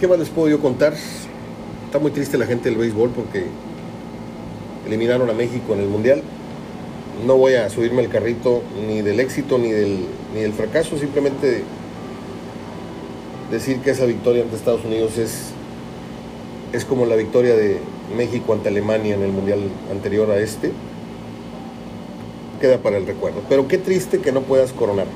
[0.00, 0.94] ¿Qué más les puedo yo contar?
[1.86, 3.46] Está muy triste la gente del béisbol porque
[4.86, 6.22] eliminaron a México en el Mundial.
[7.26, 10.04] No voy a subirme al carrito ni del éxito ni del,
[10.36, 11.64] ni del fracaso, simplemente
[13.50, 15.46] decir que esa victoria ante Estados Unidos es,
[16.72, 17.80] es como la victoria de
[18.16, 20.72] México ante Alemania en el Mundial anterior a este.
[22.60, 23.42] Queda para el recuerdo.
[23.48, 25.06] Pero qué triste que no puedas coronar.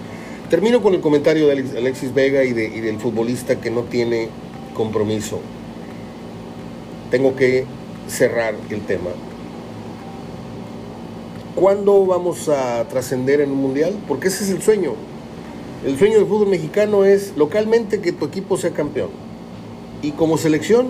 [0.50, 4.28] Termino con el comentario de Alexis Vega y, de, y del futbolista que no tiene
[4.74, 5.40] compromiso.
[7.10, 7.64] Tengo que
[8.08, 9.10] cerrar el tema.
[11.54, 13.94] ¿Cuándo vamos a trascender en un mundial?
[14.08, 14.94] Porque ese es el sueño.
[15.84, 19.10] El sueño del fútbol mexicano es localmente que tu equipo sea campeón.
[20.00, 20.88] Y como selección,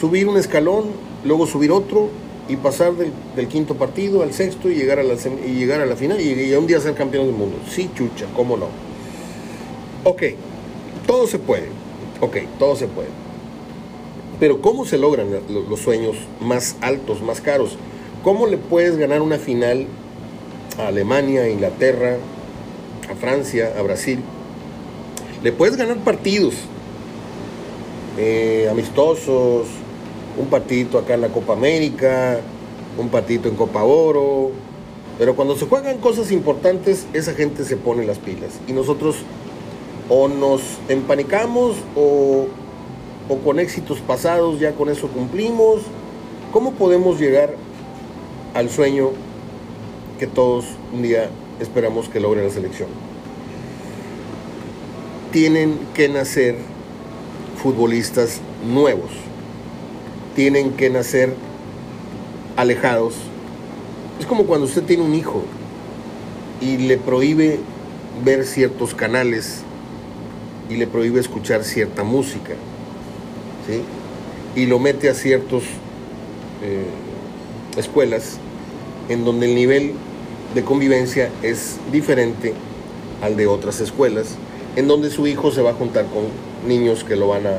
[0.00, 0.86] subir un escalón,
[1.24, 2.08] luego subir otro
[2.48, 5.96] y pasar del, quinto partido al sexto y llegar a la, y llegar a la
[5.96, 7.56] final y, y un día ser campeón del mundo.
[7.70, 8.66] Sí, chucha, ¿cómo no?
[10.04, 10.22] Ok,
[11.06, 11.68] todo se puede.
[12.20, 13.08] Ok, todo se puede.
[14.40, 17.76] Pero ¿cómo se logran los sueños más altos, más caros?
[18.24, 19.86] ¿Cómo le puedes ganar una final
[20.78, 22.16] a Alemania, a Inglaterra,
[23.10, 24.20] a Francia, a Brasil?
[25.42, 26.54] Le puedes ganar partidos
[28.18, 29.66] eh, amistosos,
[30.38, 32.40] un partidito acá en la Copa América,
[32.98, 34.50] un partidito en Copa Oro.
[35.18, 38.60] Pero cuando se juegan cosas importantes, esa gente se pone las pilas.
[38.66, 39.16] Y nosotros
[40.08, 42.46] o nos empanicamos o,
[43.44, 45.80] con éxitos pasados ya con eso cumplimos.
[46.52, 47.54] ¿Cómo podemos llegar
[48.52, 49.10] al sueño
[50.18, 52.88] que todos un día esperamos que logre la selección?
[55.30, 56.56] Tienen que nacer
[57.62, 59.10] futbolistas nuevos.
[60.34, 61.34] Tienen que nacer
[62.56, 63.14] alejados.
[64.18, 65.42] Es como cuando usted tiene un hijo
[66.60, 67.58] y le prohíbe
[68.24, 69.62] ver ciertos canales
[70.70, 72.54] y le prohíbe escuchar cierta música,
[73.66, 73.82] ¿sí?
[74.54, 75.62] y lo mete a ciertas
[76.62, 76.86] eh,
[77.76, 78.38] escuelas
[79.08, 79.92] en donde el nivel
[80.54, 82.54] de convivencia es diferente
[83.22, 84.36] al de otras escuelas,
[84.76, 86.24] en donde su hijo se va a juntar con
[86.68, 87.56] niños que lo van a,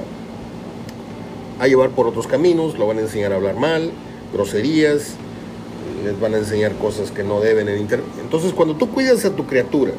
[1.64, 3.91] a llevar por otros caminos, lo van a enseñar a hablar mal,
[4.34, 5.16] groserías,
[6.03, 8.09] les van a enseñar cosas que no deben en internet.
[8.22, 9.93] Entonces, cuando tú cuidas a tu criatura,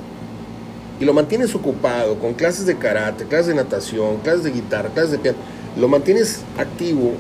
[1.01, 5.13] y lo mantienes ocupado con clases de karate, clases de natación, clases de guitarra, clases
[5.13, 5.39] de piano,
[5.79, 7.13] lo mantienes activo,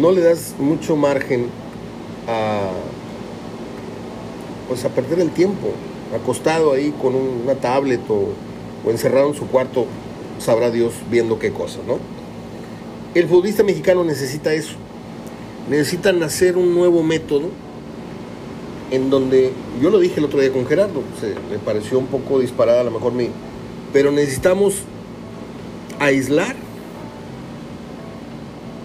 [0.00, 1.48] no le das mucho margen
[2.26, 2.70] a
[4.66, 5.72] pues a perder el tiempo,
[6.18, 8.28] acostado ahí con una tablet o,
[8.84, 9.84] o encerrado en su cuarto,
[10.38, 11.98] sabrá Dios viendo qué cosa, ¿no?
[13.14, 14.74] El futbolista mexicano necesita eso.
[15.70, 17.50] Necesita nacer un nuevo método
[18.90, 22.40] en donde yo lo dije el otro día con Gerardo, se, me pareció un poco
[22.40, 23.28] disparada a lo mejor mi,
[23.92, 24.82] pero necesitamos
[25.98, 26.54] aislar,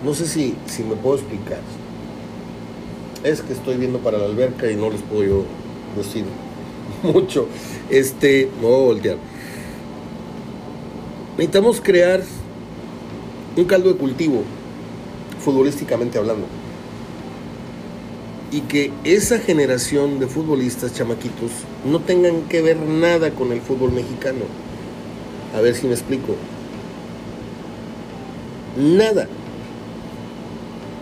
[0.03, 1.59] no sé si, si me puedo explicar,
[3.23, 5.45] Es que estoy viendo para la alberca y no les puedo yo
[5.97, 6.23] decir
[7.03, 7.47] mucho.
[7.89, 9.17] Este, no voy a voltear.
[11.37, 12.21] Necesitamos crear
[13.59, 14.43] un caldo de cultivo,
[15.43, 16.45] futbolísticamente hablando.
[18.51, 21.51] Y que esa generación de futbolistas chamaquitos
[21.85, 24.45] no tengan que ver nada con el fútbol mexicano.
[25.55, 26.35] A ver si me explico.
[28.77, 29.27] Nada.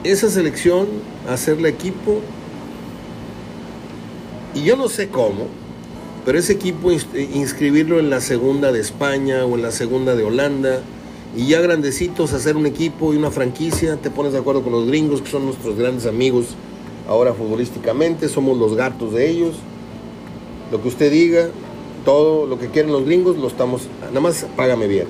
[0.04, 0.88] Esa selección,
[1.30, 2.22] hacerle equipo,
[4.54, 5.48] y yo no sé cómo,
[6.26, 10.82] pero ese equipo inscribirlo en la segunda de España o en la segunda de Holanda,
[11.38, 14.88] y ya grandecitos hacer un equipo y una franquicia, te pones de acuerdo con los
[14.88, 16.56] gringos que son nuestros grandes amigos
[17.08, 19.56] ahora futbolísticamente, somos los gatos de ellos,
[20.72, 21.50] lo que usted diga,
[22.04, 25.06] todo lo que quieren los gringos lo estamos, nada más págame bien.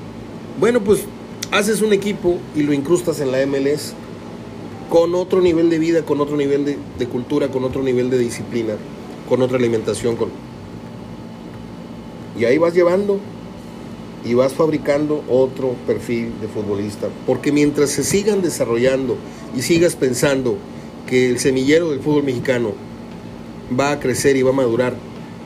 [0.59, 1.05] Bueno, pues
[1.51, 3.93] haces un equipo y lo incrustas en la MLS
[4.89, 8.17] con otro nivel de vida, con otro nivel de, de cultura, con otro nivel de
[8.17, 8.73] disciplina,
[9.29, 10.27] con otra alimentación, con...
[12.37, 13.17] Y ahí vas llevando
[14.27, 17.07] y vas fabricando otro perfil de futbolista.
[17.25, 19.15] Porque mientras se sigan desarrollando
[19.55, 20.57] y sigas pensando
[21.07, 22.73] que el semillero del fútbol mexicano
[23.79, 24.95] va a crecer y va a madurar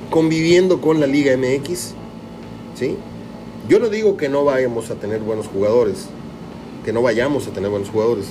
[0.10, 1.94] conviviendo con la Liga MX,
[2.76, 2.98] ¿sí?
[3.70, 6.08] Yo no digo que no vayamos a tener buenos jugadores,
[6.84, 8.26] que no vayamos a tener buenos jugadores,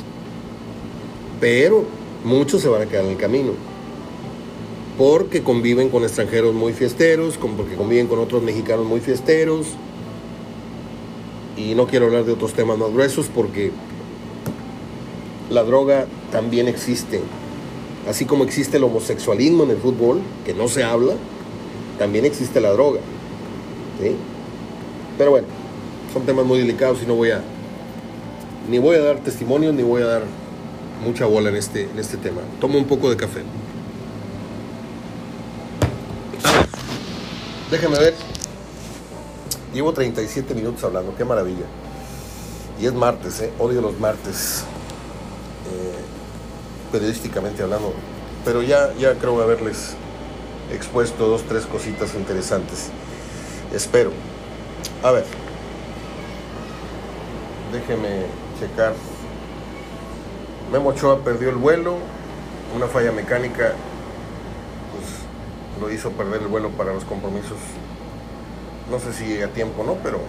[1.41, 1.85] pero
[2.25, 3.53] muchos se van a quedar en el camino.
[4.99, 9.69] Porque conviven con extranjeros muy fiesteros, porque conviven con otros mexicanos muy fiesteros,
[11.61, 13.71] y no quiero hablar de otros temas más gruesos porque
[15.51, 17.21] la droga también existe.
[18.09, 21.15] Así como existe el homosexualismo en el fútbol, que no se habla,
[21.99, 23.01] también existe la droga.
[25.19, 25.47] Pero bueno,
[26.15, 27.43] son temas muy delicados y no voy a
[28.69, 30.23] ni voy a dar testimonio ni voy a dar
[31.05, 32.41] mucha bola en este, en este tema.
[32.61, 33.43] Tomo un poco de café.
[37.71, 38.30] Déjame ver.
[39.73, 41.67] Llevo 37 minutos hablando, qué maravilla.
[42.81, 43.53] Y es martes, ¿eh?
[43.59, 44.65] odio los martes,
[45.71, 47.93] eh, periodísticamente hablando.
[48.45, 49.95] Pero ya, ya creo haberles
[50.73, 52.89] expuesto dos, tres cositas interesantes.
[53.73, 54.11] Espero.
[55.05, 55.25] A ver.
[57.73, 58.27] Déjeme
[58.59, 58.95] checar.
[60.73, 61.97] Memo Ochoa perdió el vuelo.
[62.75, 63.75] Una falla mecánica
[64.93, 67.59] pues, lo hizo perder el vuelo para los compromisos
[68.91, 69.97] no sé si a tiempo, ¿no?
[70.03, 70.21] Pero.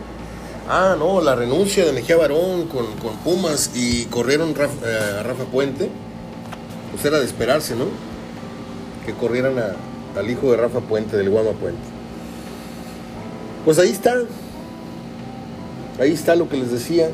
[0.70, 2.86] Ah, no, la renuncia de Mejía Barón con,
[3.24, 5.90] Pumas y corrieron eh, a Rafa Puente.
[6.92, 7.86] Pues era de esperarse, ¿no?
[9.06, 9.56] Que corrieran
[10.16, 11.82] al hijo de Rafa Puente, del Guama Puente.
[13.66, 14.16] Pues ahí está.
[16.00, 17.10] Ahí está lo que les decía.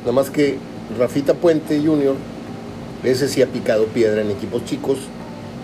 [0.00, 0.58] Nada más que
[0.98, 2.16] Rafita Puente Jr.,
[3.04, 4.98] ese sí ha picado piedra en equipos chicos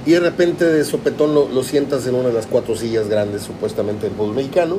[0.06, 4.06] y de repente de sopetón lo, sientas en una de las cuatro sillas grandes supuestamente
[4.06, 4.78] del fútbol mexicano.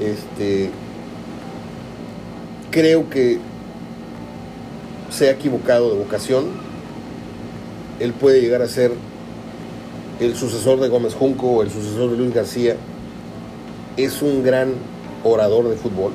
[0.00, 0.70] Este,
[2.70, 3.38] creo que
[5.10, 6.44] se ha equivocado de vocación.
[8.00, 8.92] Él puede llegar a ser
[10.20, 12.76] el sucesor de Gómez Junco o el sucesor de Luis García.
[13.96, 14.74] Es un gran
[15.24, 16.12] orador de fútbol.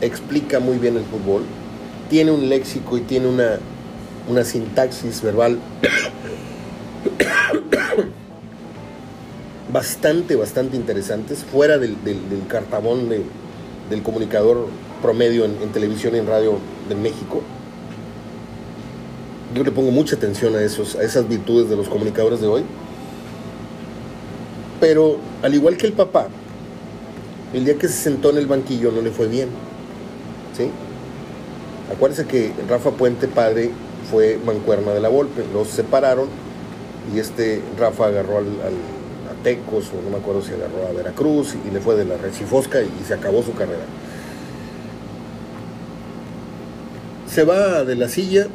[0.00, 1.42] Explica muy bien el fútbol.
[2.08, 3.58] Tiene un léxico y tiene una,
[4.28, 5.58] una sintaxis verbal
[9.76, 14.68] bastante, bastante interesantes, fuera del, del, cartabón del comunicador
[15.02, 16.58] promedio en, televisión y en radio
[16.88, 17.42] de México.
[19.54, 22.62] Yo le pongo mucha atención a, esos, a esas virtudes de los comunicadores de hoy.
[24.80, 26.28] Pero al igual que el papá,
[27.52, 29.50] el día que se sentó en el banquillo no le fue bien.
[30.56, 30.70] ¿Sí?
[31.94, 33.72] Acuérdense que Rafa Puente, padre,
[34.10, 35.44] fue mancuerna de la Volpe.
[35.52, 36.28] Los separaron
[37.14, 38.46] y este Rafa agarró al,
[39.46, 42.90] O no me acuerdo si agarró a Veracruz y, le fue de la Rechifosca y,
[43.06, 43.84] se acabó su carrera.
[47.28, 48.48] Se va de la silla,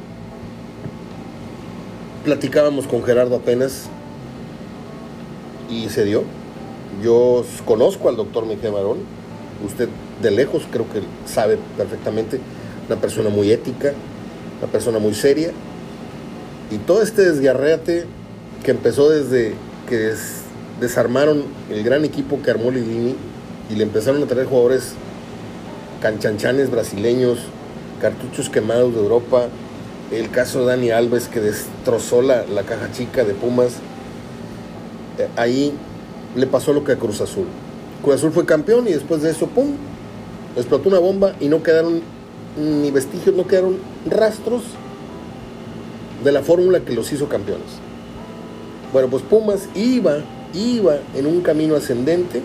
[2.25, 3.85] platicábamos con Gerardo apenas
[5.69, 6.23] y se dio.
[7.01, 8.97] Yo conozco al doctor Miguel Marón,
[9.65, 9.87] usted
[10.21, 12.41] de lejos creo que sabe perfectamente,
[12.87, 13.93] una persona muy ética,
[14.61, 15.51] una persona muy seria.
[16.69, 18.07] Y todo este desgarréate
[18.65, 19.53] que empezó desde
[19.87, 20.15] que
[20.81, 23.15] desarmaron el gran equipo que armó Lilini
[23.69, 24.95] y le empezaron a traer jugadores
[26.01, 27.37] canchanchanes brasileños,
[28.01, 29.47] cartuchos quemados de Europa,
[30.11, 33.75] el caso de Dani Alves que destrozó la, caja chica de Pumas,
[35.19, 35.71] eh, ahí
[36.35, 37.45] le pasó lo que a Cruz Azul.
[38.01, 39.75] Cruz Azul fue campeón y después de eso, ¡pum!,
[40.57, 42.01] explotó una bomba y no quedaron
[42.57, 43.77] ni vestigios, no quedaron
[44.09, 44.63] rastros
[46.23, 47.67] de la fórmula que los hizo campeones.
[48.91, 50.17] Bueno, pues Pumas iba,
[50.53, 52.41] iba en un camino ascendente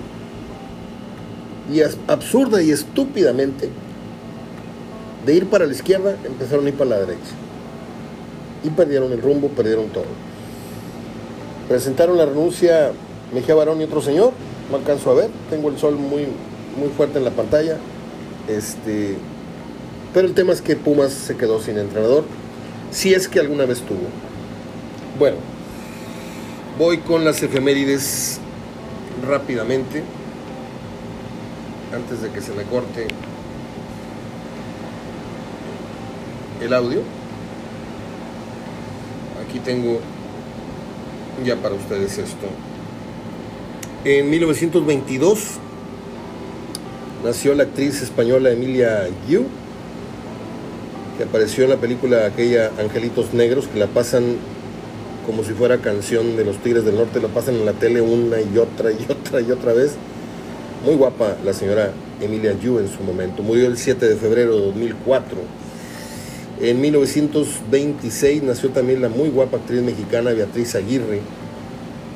[1.73, 3.71] y absurda y estúpidamente
[5.25, 7.35] de ir para la izquierda empezaron a ir para la derecha.
[8.63, 10.05] Y perdieron el rumbo, perdieron todo.
[11.69, 12.93] Presentaron la renuncia
[13.35, 14.33] Mejía Barón y otro señor,
[14.71, 16.27] no alcanzo a ver, tengo el sol muy,
[16.79, 17.77] muy fuerte en la pantalla.
[18.49, 19.17] Este,
[20.15, 22.25] pero el tema es que Pumas se quedó sin entrenador,
[22.93, 24.07] si es que alguna vez tuvo.
[25.19, 25.37] Bueno,
[26.79, 28.39] voy con las efemérides
[29.27, 30.03] rápidamente,
[31.95, 33.07] antes de que se me corte
[36.61, 37.01] el audio.
[39.47, 40.01] Aquí tengo
[41.45, 42.47] ya para ustedes esto.
[44.05, 45.39] En 1922
[47.25, 49.47] nació la actriz española Emilia Yu,
[51.17, 54.37] que apareció en la película aquella Angelitos Negros, que la pasan
[55.27, 58.41] como si fuera canción de los Tigres del Norte, la pasan en la tele una
[58.41, 59.97] y otra y otra y otra vez.
[60.85, 63.43] Muy guapa la señora Emilia Yu en su momento.
[63.43, 65.37] Murió el 7 de febrero de 2004.
[66.61, 71.21] En 1926 nació también la muy guapa actriz mexicana Beatriz Aguirre.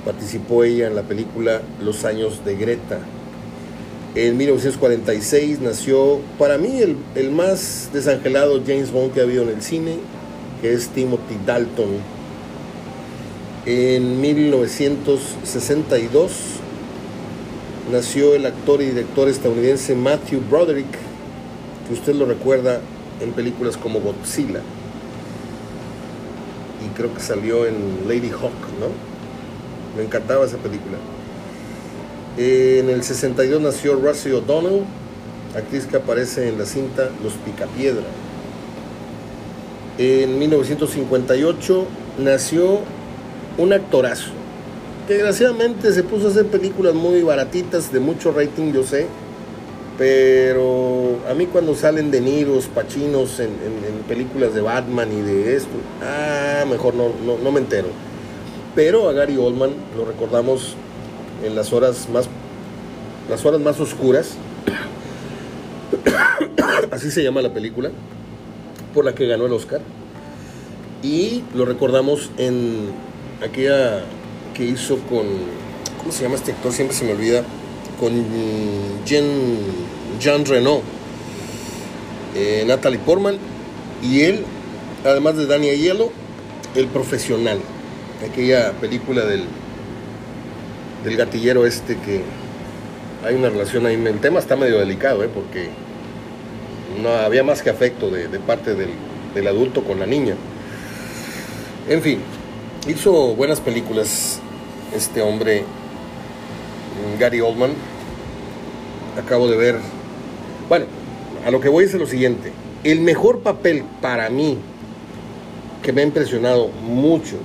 [0.05, 3.01] Participó ella en la película Los años de Greta.
[4.15, 9.51] En 1946 nació para mí el, el más desangelado James Bond que ha habido en
[9.51, 9.97] el cine,
[10.63, 12.20] que es Timothy Dalton.
[13.73, 16.33] En 1962
[17.93, 20.89] nació el actor y director estadounidense Matthew Broderick,
[21.87, 22.81] que usted lo recuerda
[23.21, 24.61] en películas como Godzilla.
[26.85, 28.51] Y creo que salió en Lady Hawk,
[28.81, 28.89] ¿no?
[29.97, 30.99] Me encantaba esa película.
[32.39, 34.83] En el 62 nació Rosie O'Donnell,
[35.57, 38.03] actriz que aparece en la cinta Los Picapiedra.
[39.97, 41.87] En 1958
[42.19, 42.81] nació
[43.59, 44.31] un actorazo.
[45.07, 49.07] Que desgraciadamente se puso a hacer películas muy baratitas, de mucho rating, yo sé
[50.01, 53.51] pero a mí cuando salen de Niros, Pachinos en,
[54.09, 55.69] películas de Batman y de esto,
[56.03, 57.89] ah, mejor no, no, me entero.
[58.75, 60.75] Pero a Gary Oldman lo recordamos
[61.45, 62.31] en las horas más,
[63.29, 64.37] las horas más oscuras,
[66.91, 67.91] así se llama la película,
[68.95, 69.83] por la que ganó el Oscar.
[71.03, 72.89] Y lo recordamos en
[73.43, 74.05] aquella
[74.55, 75.27] que hizo con,
[75.99, 76.73] ¿cómo se llama este actor?
[76.73, 77.43] Siempre se me olvida
[77.99, 78.13] con
[79.05, 79.27] Jean,
[80.21, 80.45] Jean
[82.35, 83.37] eh, Natalie Portman
[84.03, 84.45] y él,
[85.05, 86.11] además de Dani Aiello,
[86.75, 87.59] el profesional,
[88.29, 89.45] aquella película del,
[91.05, 92.23] del gatillero este que
[93.27, 95.29] hay una relación ahí, el tema está medio delicado, ¿eh?
[95.33, 95.69] porque
[97.03, 98.91] no había más que afecto de, parte del,
[99.35, 100.35] del adulto con la niña.
[101.89, 102.21] En fin,
[102.89, 104.41] hizo buenas películas
[104.95, 105.65] este hombre
[107.19, 107.73] Gary Oldman.
[109.23, 109.77] Acabo de ver.
[110.69, 110.87] Bueno,
[111.45, 112.53] a lo que voy es lo siguiente.
[112.85, 114.59] El mejor papel para mí
[115.83, 117.37] que me ha impresionado mucho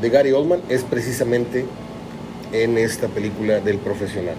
[0.00, 1.64] de Gary Oldman es precisamente
[2.52, 4.36] en esta película del profesional.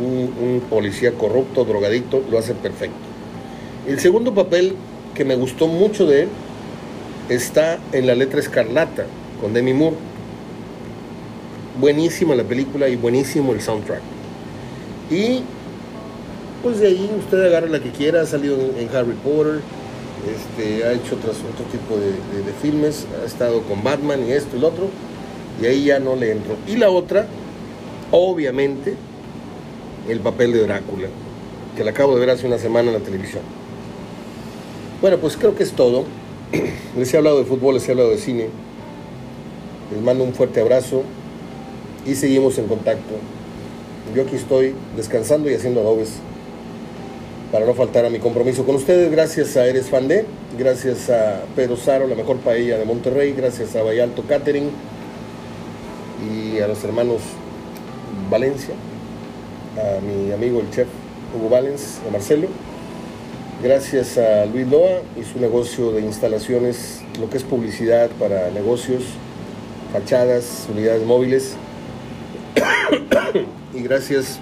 [0.00, 2.96] Un, policía corrupto, drogadicto, lo hace perfecto.
[3.86, 4.74] El segundo papel
[5.14, 6.28] que me gustó mucho de él
[7.28, 9.04] está en La letra escarlata
[9.40, 9.96] con Demi Moore
[11.80, 14.00] buenísima la película y buenísimo el soundtrack.
[15.10, 15.42] Y
[16.62, 19.60] pues de ahí usted agarra la que quiera, ha salido en, Harry Potter,
[20.30, 24.60] este, ha hecho otros, otro tipo de, filmes, ha estado con Batman y esto y
[24.60, 24.88] lo otro,
[25.60, 26.56] y ahí ya no le entro.
[26.68, 27.26] Y la otra,
[28.12, 28.94] obviamente,
[30.08, 31.08] el papel de Drácula,
[31.76, 33.42] que la acabo de ver hace una semana en la televisión.
[35.00, 36.04] Bueno, pues creo que es todo.
[36.96, 38.48] Les he hablado de fútbol, les he hablado de cine.
[39.90, 41.02] Les mando un fuerte abrazo
[42.06, 43.14] y seguimos en contacto.
[44.14, 46.14] Yo aquí estoy descansando y haciendo adobes
[47.50, 49.10] para no faltar a mi compromiso con ustedes.
[49.10, 50.24] Gracias a Eres Fandé,
[50.58, 54.70] gracias a Pedro Saro, la mejor paella de Monterrey, gracias a Vallalto Catering
[56.30, 57.20] y a los hermanos
[58.30, 58.74] Valencia,
[59.76, 60.88] a mi amigo el chef
[61.34, 62.48] Hugo Valens, a Marcelo.
[63.62, 69.04] Gracias a Luis Loa y su negocio de instalaciones, lo que es publicidad para negocios,
[69.92, 71.54] fachadas, unidades móviles
[73.72, 74.40] y gracias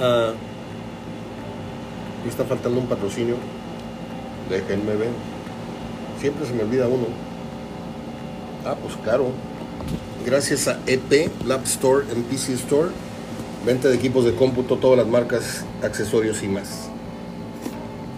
[0.00, 0.32] a...
[2.24, 3.36] Me está faltando un patrocinio.
[4.50, 5.10] Déjenme ver.
[6.20, 7.06] Siempre se me olvida uno.
[8.66, 9.26] Ah, pues claro.
[10.26, 12.88] Gracias a EP, Lab Store and PC Store.
[13.64, 16.91] Venta de equipos de cómputo, todas las marcas, accesorios y más.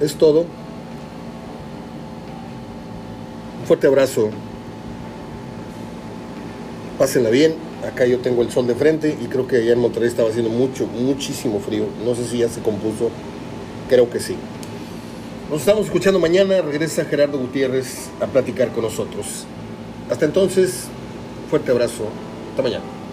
[0.00, 0.46] Es todo.
[3.66, 4.30] Fuerte abrazo.
[6.98, 7.54] Pásenla bien.
[7.86, 10.50] Acá yo tengo el sol de frente y creo que allá en Monterrey estaba haciendo
[10.50, 11.86] mucho, muchísimo frío.
[12.04, 13.10] No sé si ya se compuso.
[13.88, 14.36] Creo que sí.
[15.50, 16.62] Nos estamos escuchando mañana.
[16.62, 19.44] Regresa Gerardo Gutiérrez a platicar con nosotros.
[20.10, 20.84] Hasta entonces,
[21.50, 22.08] fuerte abrazo.
[22.50, 23.03] Hasta mañana.